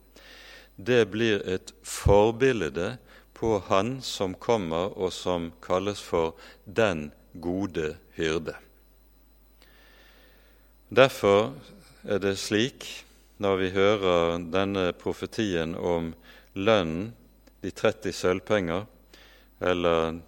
[0.78, 3.00] det blir et forbilde
[3.34, 8.54] på Han som kommer, og som kalles for den gode hyrde.
[10.94, 11.56] Derfor
[12.06, 12.86] er det slik,
[13.42, 16.14] når vi hører denne profetien om
[16.54, 17.16] lønnen,
[17.66, 18.86] de 30 sølvpenger,
[19.60, 20.20] eller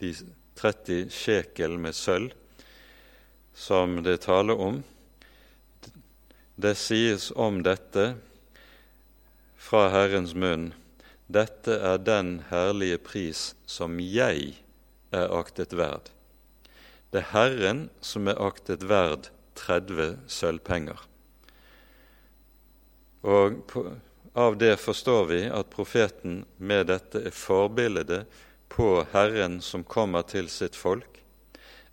[0.00, 0.12] de
[0.60, 2.34] 30 sjekel med sølv,
[3.54, 4.82] som det taler om,
[6.60, 8.12] det sies om dette
[9.60, 10.70] fra Herrens munn
[11.30, 13.40] dette er den herlige pris
[13.70, 14.56] som jeg
[15.14, 16.08] er aktet verd.
[17.14, 19.28] Det er Herren som er aktet verd
[19.60, 20.98] 30 sølvpenger.
[23.22, 23.62] Og
[24.34, 28.26] av det forstår vi at profeten med dette er forbildet
[28.70, 31.18] på Herren som kommer til sitt folk,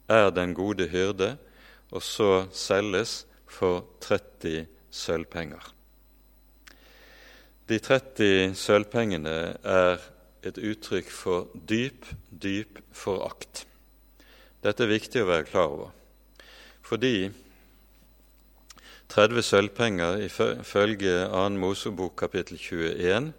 [0.08, 1.36] er den gode hyrde,
[1.92, 5.74] og så selges for 30 sølvpenger.
[7.68, 10.04] De 30 sølvpengene er
[10.48, 13.66] et uttrykk for dyp, dyp forakt.
[14.64, 15.92] Dette er viktig å være klar over,
[16.86, 17.30] fordi
[19.12, 21.44] 30 sølvpenger ifølge 2.
[21.60, 23.34] Mosebok kapittel 21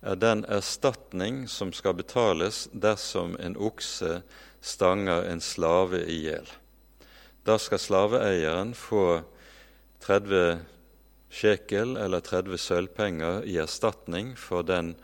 [0.00, 4.22] er den erstatning som skal betales dersom en okse
[4.60, 6.46] stanger en slave i hjel.
[7.42, 9.22] Da skal slaveeieren få
[10.04, 10.58] 30
[11.28, 14.94] sjekel eller 30 sølvpenger i erstatning for den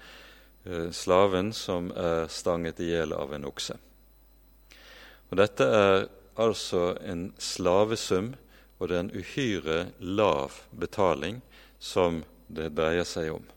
[0.64, 3.76] eh, slaven som er stanget i hjel av en okse.
[5.30, 6.06] Og Dette er
[6.40, 8.34] altså en slavesum,
[8.78, 11.40] og det er en uhyre lav betaling
[11.78, 13.53] som det dreier seg om.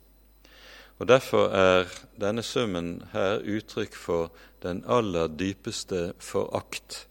[0.97, 4.31] Og Derfor er denne summen her uttrykk for
[4.63, 7.03] den aller dypeste forakt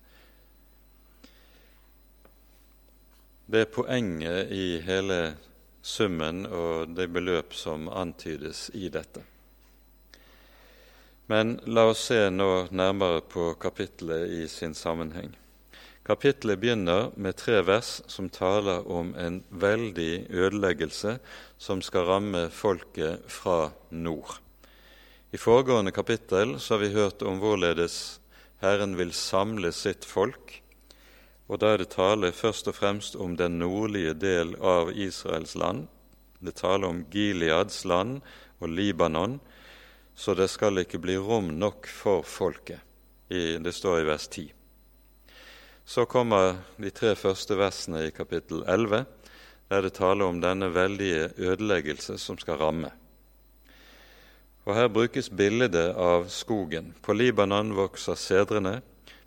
[3.47, 5.37] Det er poenget i hele
[5.87, 9.22] summen og det beløp som antydes i dette.
[11.30, 15.30] Men la oss se nå nærmere på kapittelet i sin sammenheng.
[16.07, 21.16] Kapittelet begynner med tre vers som taler om en veldig ødeleggelse
[21.59, 24.38] som skal ramme folket fra nord.
[25.34, 28.20] I foregående kapittel har vi hørt om hvorledes
[28.62, 30.61] Herren vil samle sitt folk
[31.46, 35.86] og da er det tale først og fremst om den nordlige del av Israels land.
[36.42, 38.20] Det taler om Gileads land
[38.59, 39.38] og Libanon,
[40.14, 42.80] så det skal ikke bli rom nok for folket.
[43.28, 44.55] det står i vers 10.
[45.87, 49.05] Så kommer de tre første versene i kapittel 11,
[49.70, 52.91] der det taler om denne veldige ødeleggelse som skal ramme.
[54.66, 56.91] Og Her brukes bildet av skogen.
[57.03, 58.80] På Libanon vokser sedrene,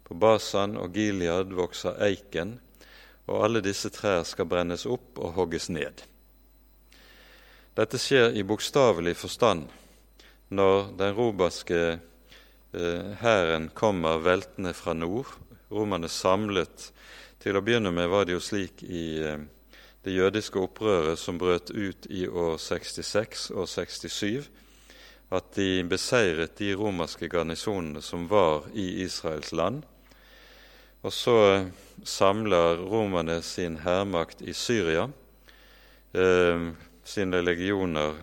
[0.04, 2.58] på Basan og Gilead vokser eiken,
[3.32, 6.04] og alle disse trær skal brennes opp og hogges ned.
[7.80, 9.70] Dette skjer i bokstavelig forstand
[10.52, 15.38] når den romerske eh, hæren kommer veltende fra nord.
[15.70, 16.90] Romerne samlet
[17.40, 19.40] Til å begynne med var det jo slik i eh,
[20.04, 24.48] det jødiske opprøret som brøt ut i år 66 og 67,
[25.30, 29.84] at de beseiret de romerske garnisonene som var i Israels land,
[31.04, 31.36] og så
[32.04, 35.06] samler romerne sin hærmakt i Syria,
[36.14, 36.66] eh,
[37.04, 38.20] sine legioner,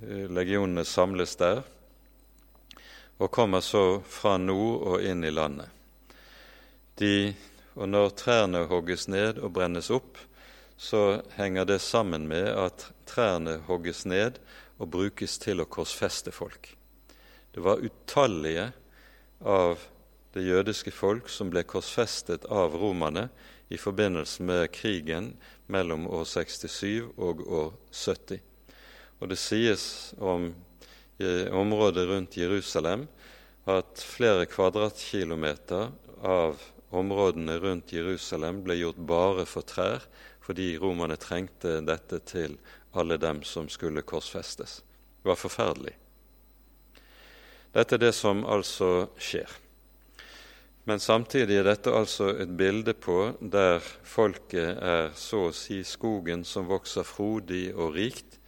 [0.00, 1.62] eh, legionene samles der,
[3.18, 5.79] og kommer så fra nord og inn i landet.
[7.00, 7.32] De,
[7.80, 10.18] og når trærne hogges ned og brennes opp,
[10.76, 14.36] så henger det sammen med at trærne hogges ned
[14.80, 16.74] og brukes til å korsfeste folk.
[17.52, 18.70] Det var utallige
[19.40, 19.80] av
[20.34, 23.28] det jødiske folk som ble korsfestet av romerne
[23.72, 25.32] i forbindelse med krigen
[25.72, 28.40] mellom år 67 og år 70.
[29.20, 29.84] Og det sies
[30.20, 30.50] om
[31.52, 33.06] området rundt Jerusalem
[33.68, 35.90] at flere kvadratkilometer
[36.24, 36.60] av
[36.90, 40.04] områdene rundt Jerusalem ble gjort bare for trær,
[40.42, 42.58] fordi romerne trengte dette til
[42.98, 44.80] alle dem som skulle korsfestes.
[45.22, 45.94] Det var forferdelig.
[47.70, 49.50] Dette er det som altså skjer.
[50.88, 56.42] Men samtidig er dette altså et bilde på der folket er så å si skogen
[56.42, 58.40] som vokser frodig og rikt,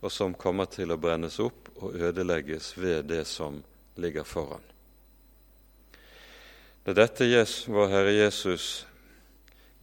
[0.00, 3.60] og som kommer til å brennes opp og ødelegges ved det som
[4.00, 4.71] ligger foran.
[6.82, 7.26] Det er dette
[7.70, 8.86] vår Herre Jesus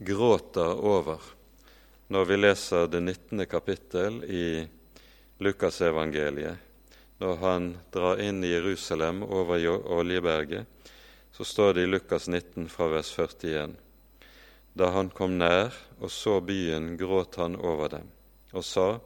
[0.04, 1.22] gråter over
[2.12, 3.46] når vi leser det 19.
[3.48, 4.66] kapittel i
[5.40, 6.58] Lukasevangeliet,
[7.16, 9.64] når han drar inn i Jerusalem over
[9.96, 10.68] Oljeberget
[11.32, 13.72] så står det i Lukas 19 fra vers 41.
[14.76, 15.72] Da han kom nær
[16.02, 18.12] og så byen, gråt han over dem
[18.52, 19.00] og sa:"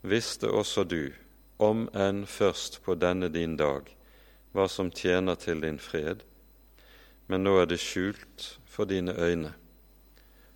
[0.00, 1.12] Visste også du,
[1.58, 3.84] om enn først på denne din dag,
[4.56, 6.24] hva som tjener til din fred?
[7.28, 9.52] Men nå er det skjult for dine øyne.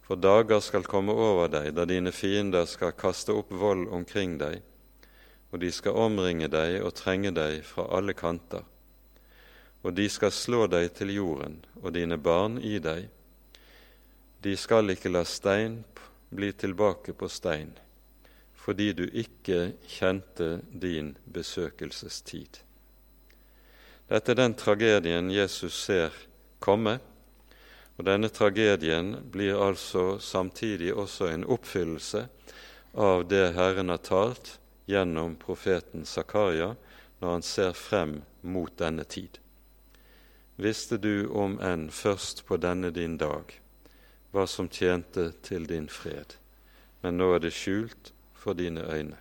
[0.03, 4.59] For dager skal komme over deg da dine fiender skal kaste opp vold omkring deg,
[5.53, 8.64] og de skal omringe deg og trenge deg fra alle kanter.
[9.83, 13.09] Og de skal slå deg til jorden og dine barn i deg.
[14.43, 15.83] De skal ikke la stein
[16.33, 17.75] bli tilbake på stein,
[18.57, 22.62] fordi du ikke kjente din besøkelsestid.
[24.09, 26.12] Dette er den tragedien Jesus ser
[26.63, 26.99] komme,
[27.99, 32.25] og denne tragedien blir altså samtidig også en oppfyllelse
[32.93, 34.57] av det Herren har talt
[34.91, 36.73] gjennom profeten Zakaria
[37.21, 39.39] når han ser frem mot denne tid.
[40.57, 43.59] Visste du om enn først på denne din dag
[44.33, 46.39] hva som tjente til din fred,
[47.05, 49.19] men nå er det skjult for dine øyne.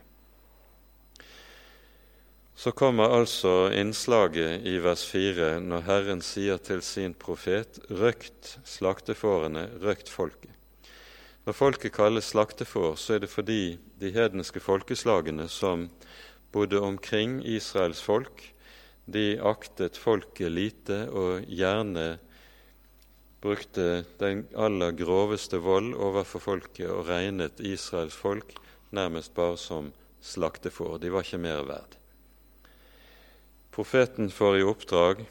[2.61, 9.63] Så kommer altså innslaget i vers 4 når Herren sier til sin profet:" Røkt slaktefårene,
[9.81, 10.51] røkt folket.
[11.47, 15.87] Når folket kalles slaktefår, så er det fordi de hedenske folkeslagene som
[16.53, 18.43] bodde omkring Israels folk,
[19.09, 22.19] de aktet folket lite og gjerne
[23.41, 28.53] brukte den aller groveste vold overfor folket og regnet Israels folk
[28.91, 29.89] nærmest bare som
[30.21, 30.99] slaktefår.
[31.01, 31.97] De var ikke mer verd.
[33.71, 35.21] Profeten får i oppdrag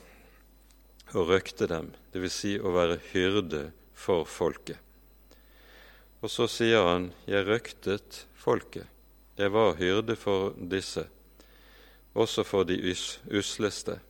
[1.12, 2.32] å røkte dem, dvs.
[2.32, 4.78] Si å være hyrde for folket.
[6.24, 8.88] Og så sier han, 'Jeg røktet folket'.
[9.36, 11.04] Jeg var hyrde for disse,
[12.14, 14.00] også for de us usleste.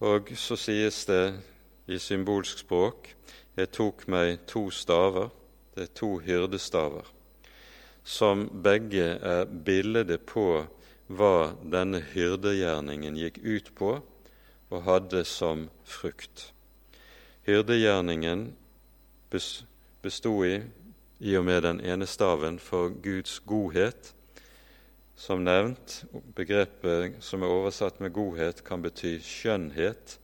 [0.00, 1.40] Og så sies det
[1.88, 3.14] i symbolsk språk,
[3.56, 5.30] 'Jeg tok meg to staver',
[5.74, 7.06] det er to hyrdestaver,
[8.04, 10.66] som begge er bildet på
[11.10, 13.96] hva denne hyrdegjerningen gikk ut på
[14.70, 16.52] og hadde som frukt.
[17.48, 18.50] Hyrdegjerningen
[19.30, 20.60] bestod i,
[21.26, 24.12] i og med den ene staven, for Guds godhet.
[25.18, 26.04] Som nevnt,
[26.36, 30.16] begrepet som er oversatt med godhet, kan bety skjønnhet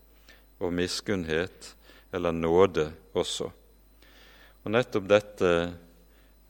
[0.62, 1.74] og miskunnhet,
[2.14, 2.86] eller nåde
[3.18, 3.50] også.
[4.64, 5.50] Og nettopp dette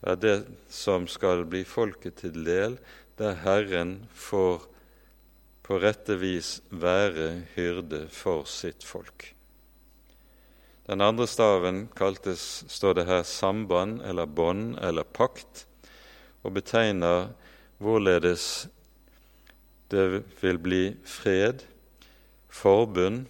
[0.06, 0.36] er det
[0.70, 2.76] som skal bli folket til del
[3.18, 4.66] der Herren får
[5.66, 9.32] på rette vis være hyrde for sitt folk.
[10.86, 15.64] Den andre staven kaltes, står det her, samband eller bånd eller pakt,
[16.46, 17.32] og betegner
[17.82, 18.68] hvorledes
[19.90, 21.64] det vil bli fred,
[22.50, 23.26] forbund,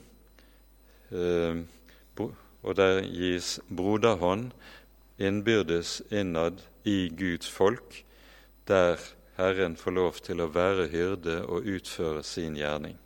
[1.11, 1.63] eh,
[2.67, 4.51] og der gis broderhånd
[5.23, 8.03] innbyrdes innad i Guds folk,
[8.69, 9.01] der
[9.37, 12.97] Herren får lov til å være hyrde og utføre sin gjerning.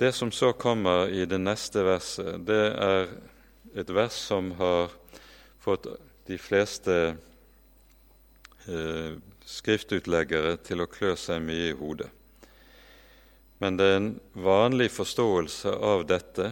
[0.00, 3.12] Det som så kommer i det neste verset, det er
[3.76, 4.90] et vers som har
[5.60, 5.86] fått
[6.26, 6.96] de fleste
[8.66, 9.12] eh,
[9.44, 12.08] skriftutleggere til å klø seg mye i hodet.
[13.62, 16.50] Men det er en vanlig forståelse av dette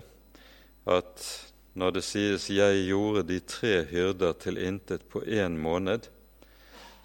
[0.84, 1.26] at
[1.74, 6.08] når det sies 'Jeg gjorde de tre hyrder til intet på én måned',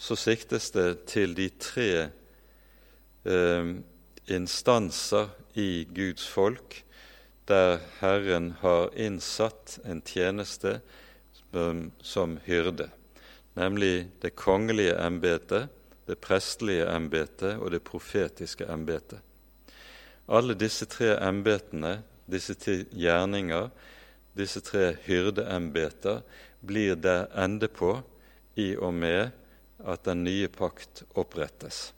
[0.06, 1.90] så siktes det til de tre
[3.26, 3.70] eh,
[4.30, 6.84] instanser i Guds folk
[7.50, 10.80] der Herren har innsatt en tjeneste
[11.34, 12.90] som, som hyrde,
[13.58, 15.70] nemlig det kongelige embetet,
[16.06, 19.22] det prestelige embetet og det profetiske embetet.
[20.30, 22.00] Alle disse tre embetene,
[22.30, 23.70] disse tre gjerninger,
[24.38, 26.22] disse tre hyrdeembeter,
[26.66, 27.96] blir det ende på
[28.58, 29.34] i og med
[29.84, 31.94] at den nye pakt opprettes.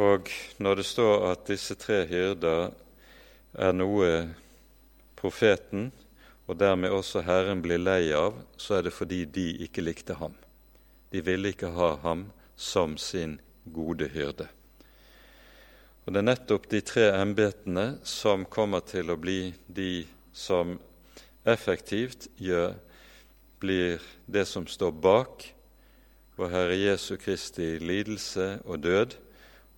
[0.00, 2.72] Og når det står at disse tre hyrder
[3.54, 4.10] er noe
[5.14, 5.92] profeten
[6.44, 10.34] og dermed også Herren blir lei av, så er det fordi de ikke likte ham.
[11.14, 12.26] De ville ikke ha ham
[12.56, 14.48] som sin gode hyrde.
[16.04, 20.76] Og Det er nettopp de tre embetene som kommer til å bli de som
[21.46, 22.74] effektivt gjør,
[23.62, 25.53] blir det som står bak
[26.36, 29.16] vår Herre Jesu Kristi lidelse og død,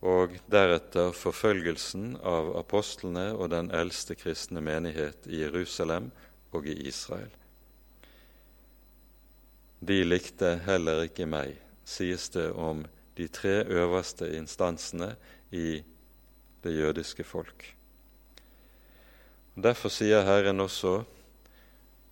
[0.07, 6.11] og deretter forfølgelsen av apostlene og den eldste kristne menighet i Jerusalem
[6.54, 7.32] og i Israel.
[9.80, 12.84] De likte heller ikke meg, sies det om
[13.16, 15.14] de tre øverste instansene
[15.52, 15.80] i
[16.64, 17.72] det jødiske folk.
[19.57, 21.04] Derfor sier Herren også,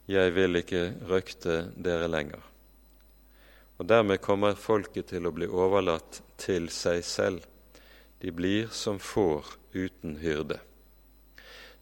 [0.09, 2.54] 'Jeg vil ikke røkte dere lenger'.
[3.79, 7.43] Og dermed kommer folket til å bli overlatt til seg selv.
[8.23, 10.61] De blir som får uten hyrde.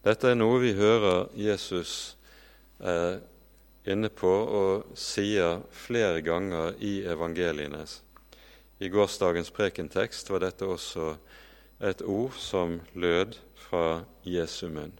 [0.03, 2.17] Dette er noe vi hører Jesus
[2.83, 3.21] er
[3.87, 7.85] inne på og sier flere ganger i evangeliene.
[8.83, 11.13] I gårsdagens prekentekst var dette også
[11.83, 14.95] et ord som lød fra Jesu munn.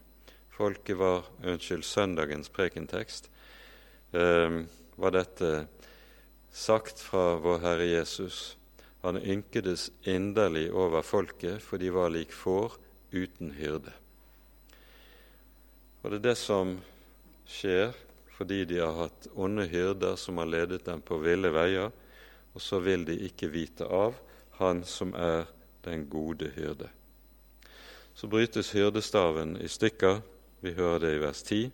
[0.53, 3.31] Folket var, unnskyld, søndagens prekentekst
[4.15, 4.63] eh,
[4.95, 5.53] var dette
[6.53, 8.57] sagt fra vår Herre Jesus.
[9.03, 12.77] Han ynkedes inderlig over folket, for de var lik får
[13.13, 13.93] uten hyrde.
[16.03, 16.77] Og det er det som
[17.49, 17.93] skjer
[18.33, 21.93] fordi de har hatt onde hyrder som har ledet dem på ville veier,
[22.53, 24.17] og så vil de ikke vite av
[24.59, 25.47] Han som er
[25.85, 26.89] den gode hyrde.
[28.15, 30.21] Så brytes hyrdestaven i stykker,
[30.61, 31.71] vi hører det i vers 10,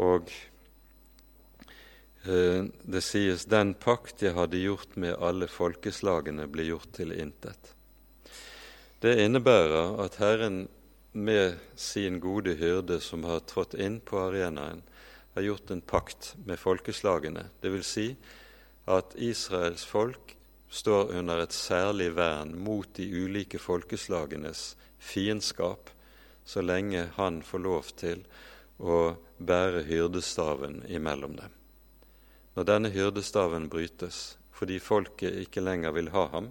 [0.00, 0.32] og
[2.24, 7.74] det sies 'den pakt jeg hadde gjort med alle folkeslagene, ble gjort til intet'.
[9.00, 10.68] Det innebærer at Herren
[11.12, 14.82] med sin gode hyrde som har trådt inn på arenaen,
[15.34, 17.50] har gjort en pakt med folkeslagene.
[17.62, 18.16] Det vil si
[18.86, 20.34] at Israels folk
[20.68, 25.90] står under et særlig vern mot de ulike folkeslagenes fiendskap
[26.48, 28.24] så lenge han får lov til
[28.80, 28.98] å
[29.38, 31.57] bære hyrdestaven imellom dem.
[32.58, 34.16] Når denne hyrdestaven brytes
[34.50, 36.48] fordi folket ikke lenger vil ha ham,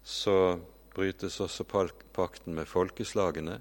[0.00, 0.56] så
[0.94, 3.58] brytes også pakten med folkeslagene,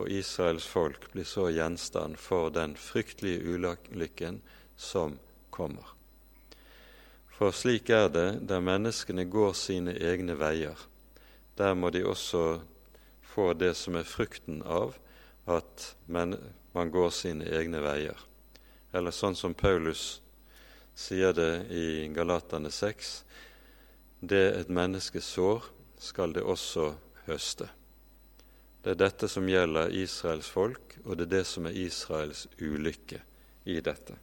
[0.00, 4.38] og Israels folk blir så gjenstand for den fryktelige ulykken
[4.80, 5.18] som
[5.52, 5.90] kommer.
[7.36, 10.86] For slik er det der menneskene går sine egne veier.
[11.60, 12.62] Der må de også
[13.34, 14.96] få det som er frukten av
[15.44, 16.32] at man
[16.96, 18.16] går sine egne veier.
[18.96, 20.22] Eller sånn som Paulus
[20.98, 23.24] sier det i Galatane 6.:
[24.20, 25.64] Det et menneske sår,
[25.98, 26.92] skal det også
[27.26, 27.68] høste.
[28.82, 33.20] Det er dette som gjelder Israels folk, og det er det som er Israels ulykke
[33.68, 34.16] i dette.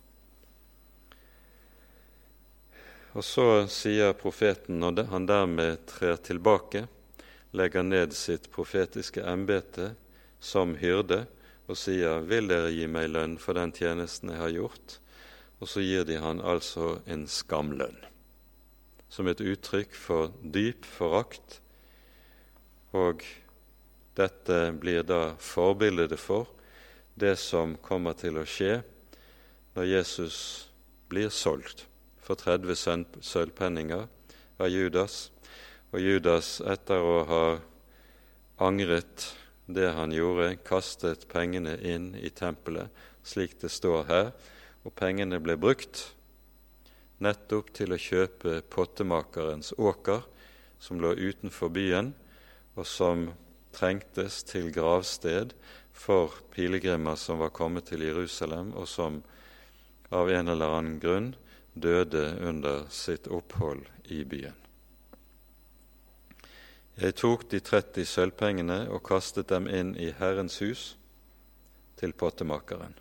[3.15, 6.87] Og så sier profeten, når han dermed trer tilbake,
[7.55, 9.93] legger ned sitt profetiske embete
[10.43, 11.23] som hyrde
[11.67, 14.99] og sier, 'Vil dere gi meg lønn for den tjenesten jeg har gjort?'
[15.65, 17.97] Og så gir de han altså en skamlønn,
[19.09, 21.55] som et uttrykk for dyp forakt.
[22.93, 23.25] Og
[24.13, 26.51] dette blir da forbildet for
[27.17, 28.83] det som kommer til å skje
[29.73, 30.37] når Jesus
[31.09, 31.87] blir solgt
[32.21, 34.05] for 30 sølvpenninger
[34.61, 35.31] av Judas,
[35.89, 37.43] og Judas, etter å ha
[38.61, 39.31] angret
[39.65, 42.93] det han gjorde, kastet pengene inn i tempelet,
[43.25, 44.35] slik det står her,
[44.85, 46.11] og pengene ble brukt
[47.23, 50.21] nettopp til å kjøpe pottemakerens åker,
[50.79, 52.11] som lå utenfor byen,
[52.75, 53.29] og som
[53.75, 55.55] trengtes til gravsted
[55.95, 59.23] for pilegrimer som var kommet til Jerusalem, og som
[60.13, 61.31] av en eller annen grunn
[61.73, 64.55] døde under sitt opphold i byen.
[66.95, 70.93] Jeg tok de 30 sølvpengene og kastet dem inn i Herrens hus
[71.99, 72.95] til pottemakeren.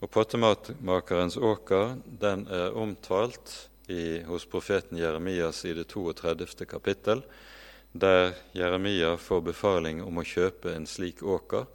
[0.00, 6.64] Og Pottemakerens åker den er omtalt i, hos profeten Jeremias i det 32.
[6.64, 7.20] kapittel,
[7.92, 11.66] der Jeremia får befaling om å kjøpe en slik åker,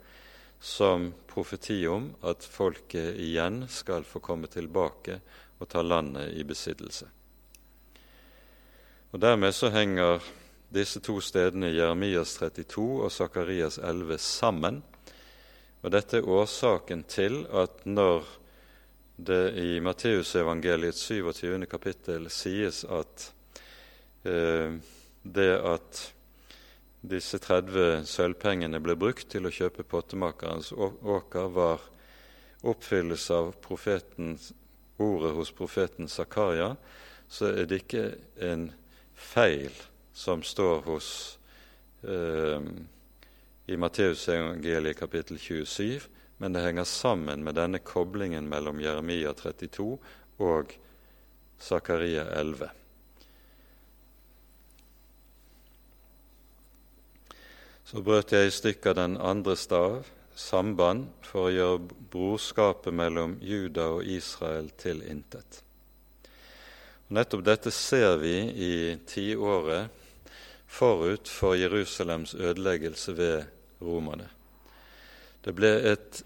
[0.59, 5.19] som profeti om at folket igjen skal få komme tilbake
[5.59, 7.11] og ta landet i besittelse.
[9.13, 10.23] Og Dermed så henger
[10.73, 14.81] disse to stedene, Jeremias 32 og Sakarias 11, sammen.
[15.85, 18.25] Og Dette er årsaken til at når
[19.21, 21.67] det i Matteusevangeliets 27.
[21.69, 23.27] kapittel sies at
[24.25, 24.73] eh,
[25.21, 25.99] det at
[27.05, 31.85] disse 30 sølvpengene ble brukt til å kjøpe pottemakerens åker, var
[32.65, 33.53] oppfyllelse av
[34.97, 36.73] ordet hos profeten Zakaria,
[37.29, 38.07] så er det ikke
[38.41, 38.71] en
[39.13, 39.69] feil
[40.17, 41.13] som står hos
[42.01, 42.73] eh,
[43.65, 46.01] i Matteusevangeliet kapittel 27,
[46.37, 49.97] men det henger sammen med denne koblingen mellom Jeremia 32
[50.37, 50.75] og
[51.61, 52.69] Zakaria 11.
[57.85, 60.05] Så brøt jeg i stykker den andre stav,
[60.35, 65.61] samband, for å gjøre brorskapet mellom Juda og Israel til intet.
[67.13, 68.73] Nettopp dette ser vi i
[69.07, 69.93] tiåret
[70.65, 74.29] forut for Jerusalems ødeleggelse ved romerne.
[75.45, 76.21] Det ble et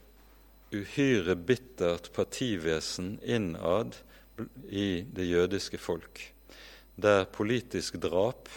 [0.72, 3.98] uhyre bittert partivesen innad
[4.70, 6.22] i det jødiske folk,
[6.96, 8.50] der politisk drap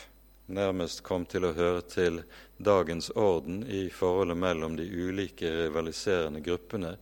[0.53, 2.21] nærmest kom til å høre til
[2.63, 6.97] dagens orden i forholdet mellom de ulike rivaliserende gruppene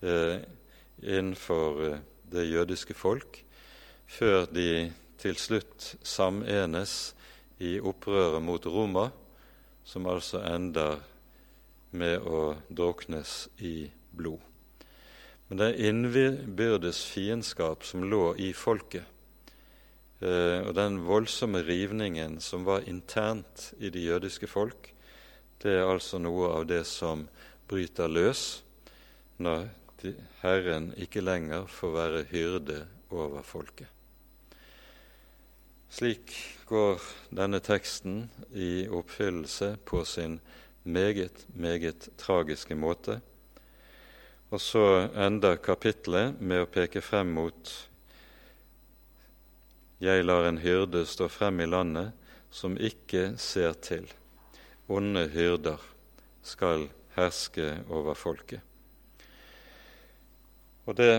[0.00, 0.38] eh,
[1.02, 2.00] innenfor eh,
[2.32, 3.42] det jødiske folk,
[4.08, 4.88] før de
[5.20, 7.14] til slutt samenes
[7.64, 9.08] i opprøret mot Roma,
[9.84, 11.00] som altså ender
[11.90, 14.40] med å druknes i blod.
[15.48, 19.06] Men det innbyrdes fiendskap som lå i folket,
[20.20, 24.92] eh, og den voldsomme rivningen som var internt i det jødiske folk,
[25.62, 27.24] det er altså noe av det som
[27.68, 28.62] bryter løs
[29.42, 29.68] når
[30.42, 33.88] Herren ikke lenger får være hyrde over folket.
[35.90, 36.34] Slik
[36.68, 37.00] går
[37.34, 40.36] denne teksten i oppfyllelse på sin
[40.88, 43.20] meget, meget tragiske måte.
[44.50, 47.74] Og så ender kapitlet med å peke frem mot
[50.00, 52.14] Jeg lar en hyrde stå frem i landet
[52.54, 54.06] som ikke ser til.
[54.88, 55.82] Onde hyrder
[56.42, 56.86] skal
[57.16, 58.62] herske over folket.
[60.88, 61.10] Og det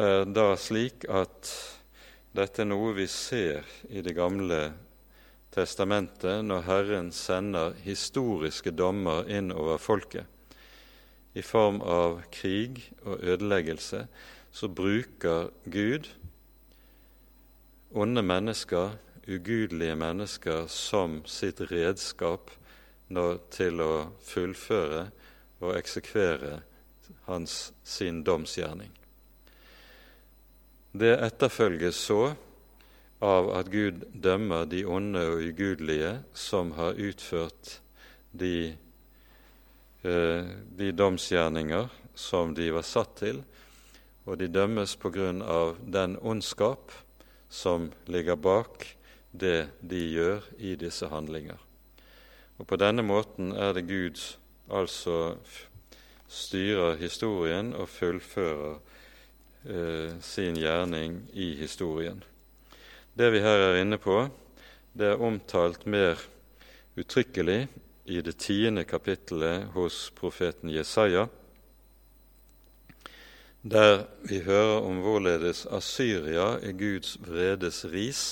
[0.00, 1.50] er da slik at
[2.34, 4.72] dette er noe vi ser i Det gamle
[5.54, 10.26] testamentet når Herren sender historiske dommer inn over folket
[11.34, 14.04] i form av krig og ødeleggelse,
[14.54, 16.06] så bruker Gud
[17.94, 18.94] onde mennesker,
[19.26, 22.50] ugudelige mennesker, som sitt redskap
[23.54, 23.94] til å
[24.26, 25.08] fullføre
[25.62, 26.60] og eksekvere
[27.28, 28.90] hans, sin domsgjerning.
[30.94, 32.34] Det etterfølges så
[33.24, 37.78] av at Gud dømmer de onde og ugudelige som har utført
[38.32, 38.76] de,
[40.04, 43.42] eh, de domsgjerninger som de var satt til,
[44.26, 46.92] og de dømmes på grunn av den ondskap
[47.48, 48.86] som ligger bak
[49.32, 51.58] det de gjør i disse handlinger.
[52.58, 54.20] Og På denne måten er det Gud
[54.70, 55.36] altså
[56.28, 58.78] styrer historien og fullfører
[59.66, 62.22] eh, sin gjerning i historien.
[63.14, 64.26] Det vi her er inne på,
[64.92, 66.20] det er omtalt mer
[66.98, 67.68] uttrykkelig
[68.10, 71.26] i det tiende kapittelet hos profeten Jesaja,
[73.62, 78.24] der vi hører om hvorledes Asyria er Guds vredes ris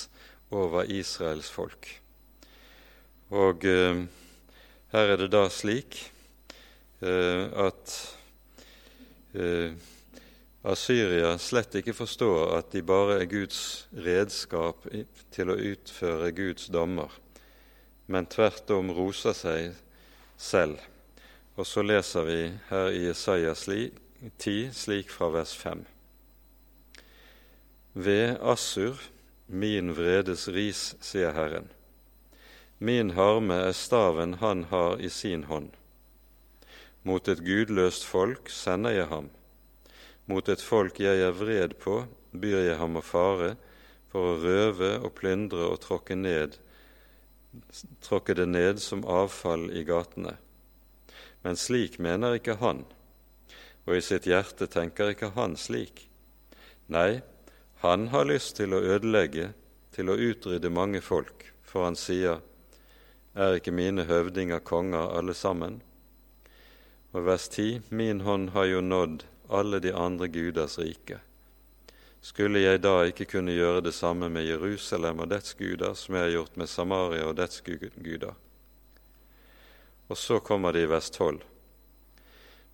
[0.51, 1.89] over Israels folk.
[3.33, 4.03] Og eh,
[4.93, 6.03] her er det da slik
[7.03, 7.93] Eh, at
[9.35, 9.73] eh,
[10.63, 14.85] Asyria slett ikke forstår at de bare er Guds redskap
[15.35, 17.11] til å utføre Guds dommer,
[18.07, 19.73] men tvert om roser seg
[20.39, 20.79] selv.
[21.59, 22.39] Og så leser vi
[22.69, 25.83] her i Jesajas 10, slik fra vers 5.
[27.93, 29.03] Ved Assur,
[29.47, 31.67] min vredes ris, sier Herren.
[32.79, 35.75] Min harme er staven han har i sin hånd.
[37.03, 39.29] Mot et gudløst folk sender jeg ham.
[40.25, 43.55] Mot et folk jeg er vred på, byr jeg ham å fare
[44.11, 46.55] for å røve og plyndre og tråkke, ned,
[48.05, 50.37] tråkke det ned som avfall i gatene.
[51.43, 52.85] Men slik mener ikke han,
[53.83, 56.05] og i sitt hjerte tenker ikke han slik.
[56.87, 57.19] Nei,
[57.83, 59.51] han har lyst til å ødelegge,
[59.91, 62.39] til å utrydde mange folk, for han sier,
[63.35, 65.81] er ikke mine høvdinger konger alle sammen?
[67.11, 71.19] Og vers 10.: Min hånd har jo nådd alle de andre guders rike.
[72.23, 76.23] Skulle jeg da ikke kunne gjøre det samme med Jerusalem og dets guder, som jeg
[76.23, 78.31] har gjort med Samaria og dets guder?
[80.07, 81.41] Og så kommer det i vers 12.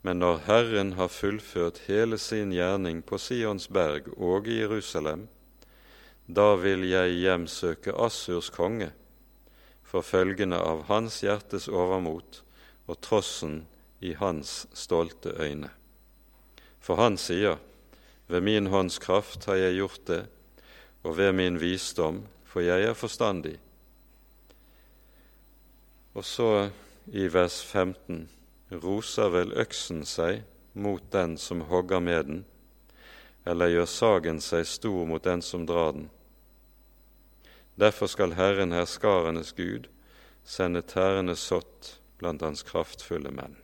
[0.02, 5.28] Men når Herren har fullført hele sin gjerning på Sions berg og i Jerusalem,
[6.28, 8.92] da vil jeg hjemsøke Assurs konge
[9.82, 12.44] for følgene av hans hjertes overmot
[12.86, 13.64] og trossen
[14.00, 15.74] i hans stolte øyne.
[16.80, 17.58] For han sier,
[18.28, 20.22] ved min hånds kraft har jeg gjort det,
[21.04, 23.58] og ved min visdom, for jeg er forstandig.
[26.14, 26.70] Og så
[27.14, 28.28] i vers 15,
[28.84, 32.42] roser vel øksen seg mot den som hogger med den,
[33.46, 36.10] eller gjør sagen seg stor mot den som drar den.
[37.80, 39.88] Derfor skal Herren herskarenes Gud
[40.44, 43.56] sende tærende sått blant hans kraftfulle menn.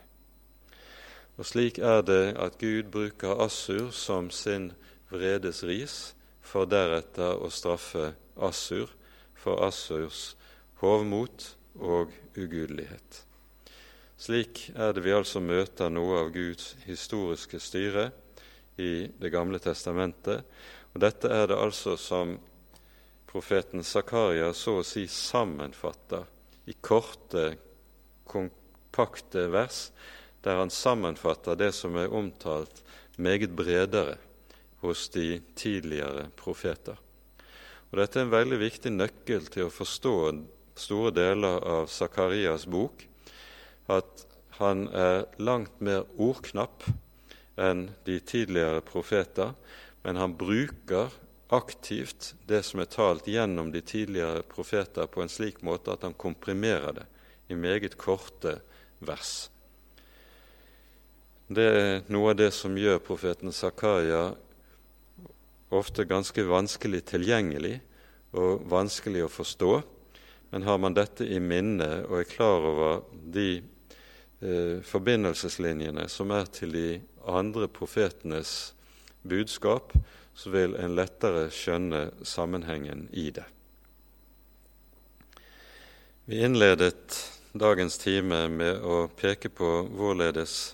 [1.36, 4.72] Og slik er det at Gud bruker Assur som sin
[5.12, 6.14] vredes ris,
[6.46, 8.92] for deretter å straffe Assur
[9.36, 10.36] for Assurs
[10.80, 13.24] hovmot og ugudelighet.
[14.16, 18.12] Slik er det vi altså møter noe av Guds historiske styre
[18.80, 20.44] i Det gamle testamentet.
[20.94, 22.38] Og dette er det altså som
[23.28, 26.24] profeten Zakaria så å si sammenfatter
[26.72, 27.58] i korte,
[28.24, 29.90] kompakte vers,
[30.46, 32.84] der han sammenfatter det som er omtalt
[33.18, 34.20] meget bredere
[34.84, 37.00] hos de tidligere profeter.
[37.92, 40.16] Og Dette er en veldig viktig nøkkel til å forstå
[40.78, 43.06] store deler av Zakarias bok,
[43.88, 44.26] at
[44.60, 46.86] han er langt mer ordknapp
[47.60, 49.54] enn de tidligere profeter,
[50.04, 51.14] men han bruker
[51.56, 56.18] aktivt det som er talt gjennom de tidligere profeter, på en slik måte at han
[56.18, 57.10] komprimerer det
[57.50, 58.60] i meget korte
[59.00, 59.50] vers.
[61.46, 64.32] Det er noe av det som gjør profeten Zakaria
[65.70, 67.76] ofte ganske vanskelig tilgjengelig
[68.34, 69.74] og vanskelig å forstå.
[70.50, 76.50] Men har man dette i minne og er klar over de eh, forbindelseslinjene som er
[76.50, 76.88] til de
[77.30, 78.74] andre profetenes
[79.22, 79.94] budskap,
[80.34, 83.46] så vil en lettere skjønne sammenhengen i det.
[86.26, 87.20] Vi innledet
[87.54, 90.74] dagens time med å peke på hvorledes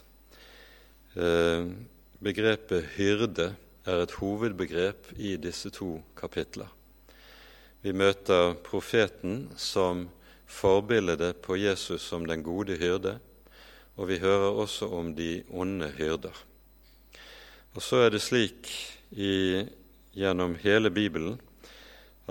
[1.13, 3.51] begrepet hyrde
[3.85, 6.69] er et hovedbegrep i disse to kapitler.
[7.81, 10.05] Vi møter profeten som
[10.45, 13.17] forbildet på Jesus som den gode hyrde,
[13.97, 16.35] og vi hører også om de onde hyrder.
[17.73, 18.69] Og så er det slik
[19.11, 19.65] i,
[20.13, 21.39] gjennom hele Bibelen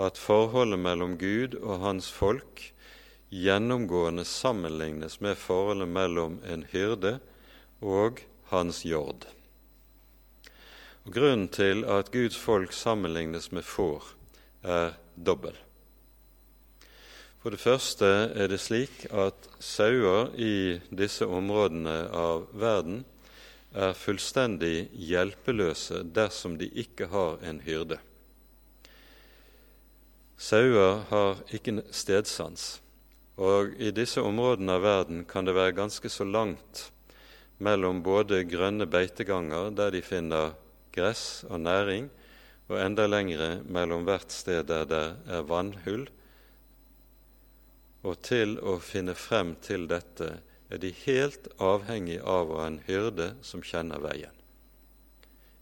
[0.01, 2.71] at forholdet mellom Gud og hans folk
[3.31, 7.17] gjennomgående sammenlignes med forholdet mellom en hyrde
[7.81, 8.21] og
[8.51, 9.25] hans jord.
[11.05, 14.13] Og Grunnen til at Guds folk sammenlignes med får,
[14.61, 15.55] er dobbel.
[17.41, 18.05] For det første
[18.37, 23.01] er det slik at sauer i disse områdene av verden
[23.73, 27.97] er fullstendig hjelpeløse dersom de ikke har en hyrde.
[30.37, 32.81] Sauer har ikke stedsans,
[33.37, 36.91] og i disse områdene av verden kan det være ganske så langt
[37.61, 40.55] mellom både grønne beiteganger der de finner
[40.95, 42.09] gress og næring,
[42.71, 46.07] og enda lengre mellom hvert sted der det er vannhull.
[48.07, 50.33] Og til å finne frem til dette
[50.71, 54.33] er de helt avhengig av å ha en hyrde som kjenner veien.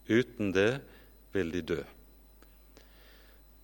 [0.09, 0.79] Uten det
[1.33, 1.81] vil de dø.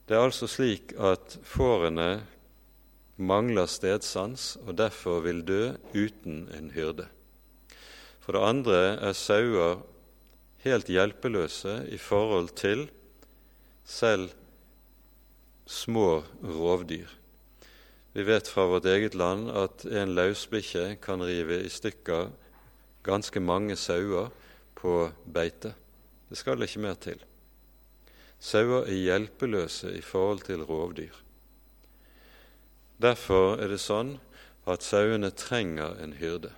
[0.05, 2.25] Det er altså slik at fårene
[3.17, 5.61] mangler stedsans og derfor vil dø
[5.95, 7.07] uten en hyrde.
[8.25, 9.83] For det andre er sauer
[10.65, 12.87] helt hjelpeløse i forhold til
[13.85, 14.31] selv
[15.69, 17.11] små rovdyr.
[18.15, 22.31] Vi vet fra vårt eget land at en løsbikkje kan rive i stykker
[23.05, 24.33] ganske mange sauer
[24.73, 25.75] på beite.
[26.29, 27.21] Det skal ikke mer til.
[28.41, 31.13] Sauer er hjelpeløse i forhold til rovdyr.
[33.01, 34.15] Derfor er det sånn
[34.65, 36.55] at sauene trenger en hyrde.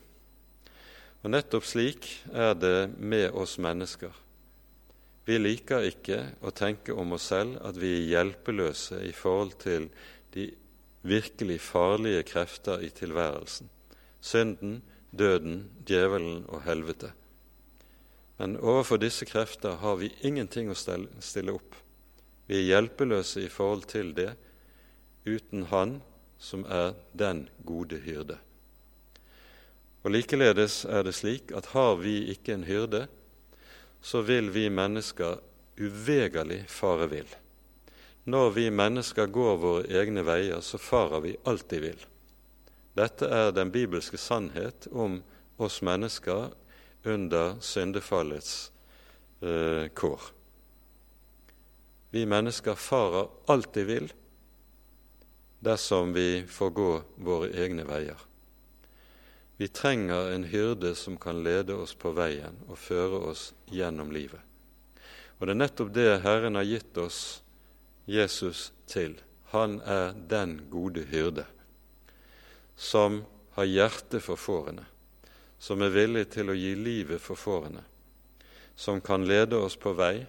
[1.27, 4.13] Og nettopp slik er det med oss mennesker.
[5.27, 9.89] Vi liker ikke å tenke om oss selv at vi er hjelpeløse i forhold til
[10.31, 10.45] de
[11.03, 13.67] virkelig farlige krefter i tilværelsen
[14.23, 14.79] synden,
[15.11, 17.11] døden, djevelen og helvete.
[18.37, 21.75] Men overfor disse krefter har vi ingenting å stille opp.
[22.47, 24.31] Vi er hjelpeløse i forhold til det
[25.27, 25.99] uten Han
[26.39, 28.37] som er den gode hyrde.
[30.07, 33.01] Og Likeledes er det slik at har vi ikke en hyrde,
[33.99, 35.41] så vil vi mennesker
[35.83, 37.33] uvegerlig fare vill.
[38.23, 42.05] Når vi mennesker går våre egne veier, så farer vi alltid vill.
[42.95, 45.19] Dette er den bibelske sannhet om
[45.59, 46.55] oss mennesker
[47.03, 48.53] under syndefallets
[49.43, 50.29] eh, kår.
[52.15, 54.07] Vi mennesker farer alltid vill
[55.59, 56.89] dersom vi får gå
[57.27, 58.26] våre egne veier.
[59.57, 64.41] Vi trenger en hyrde som kan lede oss på veien og føre oss gjennom livet.
[65.37, 67.21] Og det er nettopp det Herren har gitt oss
[68.05, 69.17] Jesus til.
[69.53, 71.45] Han er den gode hyrde
[72.77, 73.23] som
[73.57, 74.85] har hjerte for fårene,
[75.57, 77.81] som er villig til å gi livet for fårene,
[78.77, 80.27] som kan lede oss på vei,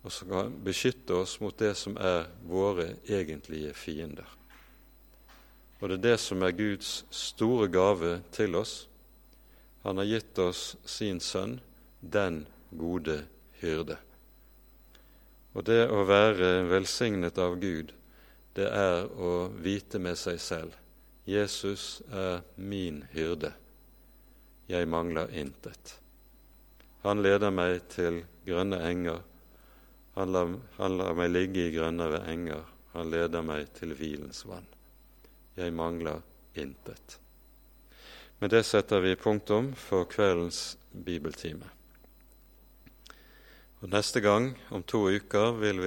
[0.00, 4.35] og som kan beskytte oss mot det som er våre egentlige fiender.
[5.86, 8.88] Og det er det som er Guds store gave til oss.
[9.84, 11.60] Han har gitt oss sin sønn,
[12.02, 12.40] den
[12.74, 13.20] gode
[13.60, 13.94] hyrde.
[15.54, 17.94] Og det å være velsignet av Gud,
[18.58, 20.74] det er å vite med seg selv
[21.22, 23.52] Jesus er min hyrde.
[24.66, 26.00] Jeg mangler intet.
[27.06, 29.22] Han leder meg til grønne enger.
[30.18, 32.72] Han lar, han lar meg ligge i grønnere enger.
[32.96, 34.66] han leder meg til hvilens vann.
[35.56, 36.20] Jeg mangler
[36.54, 37.18] intet.
[38.38, 41.70] Med det setter vi punktum for kveldens bibeltime.
[43.80, 45.74] Og Neste gang, om to uker, vil vi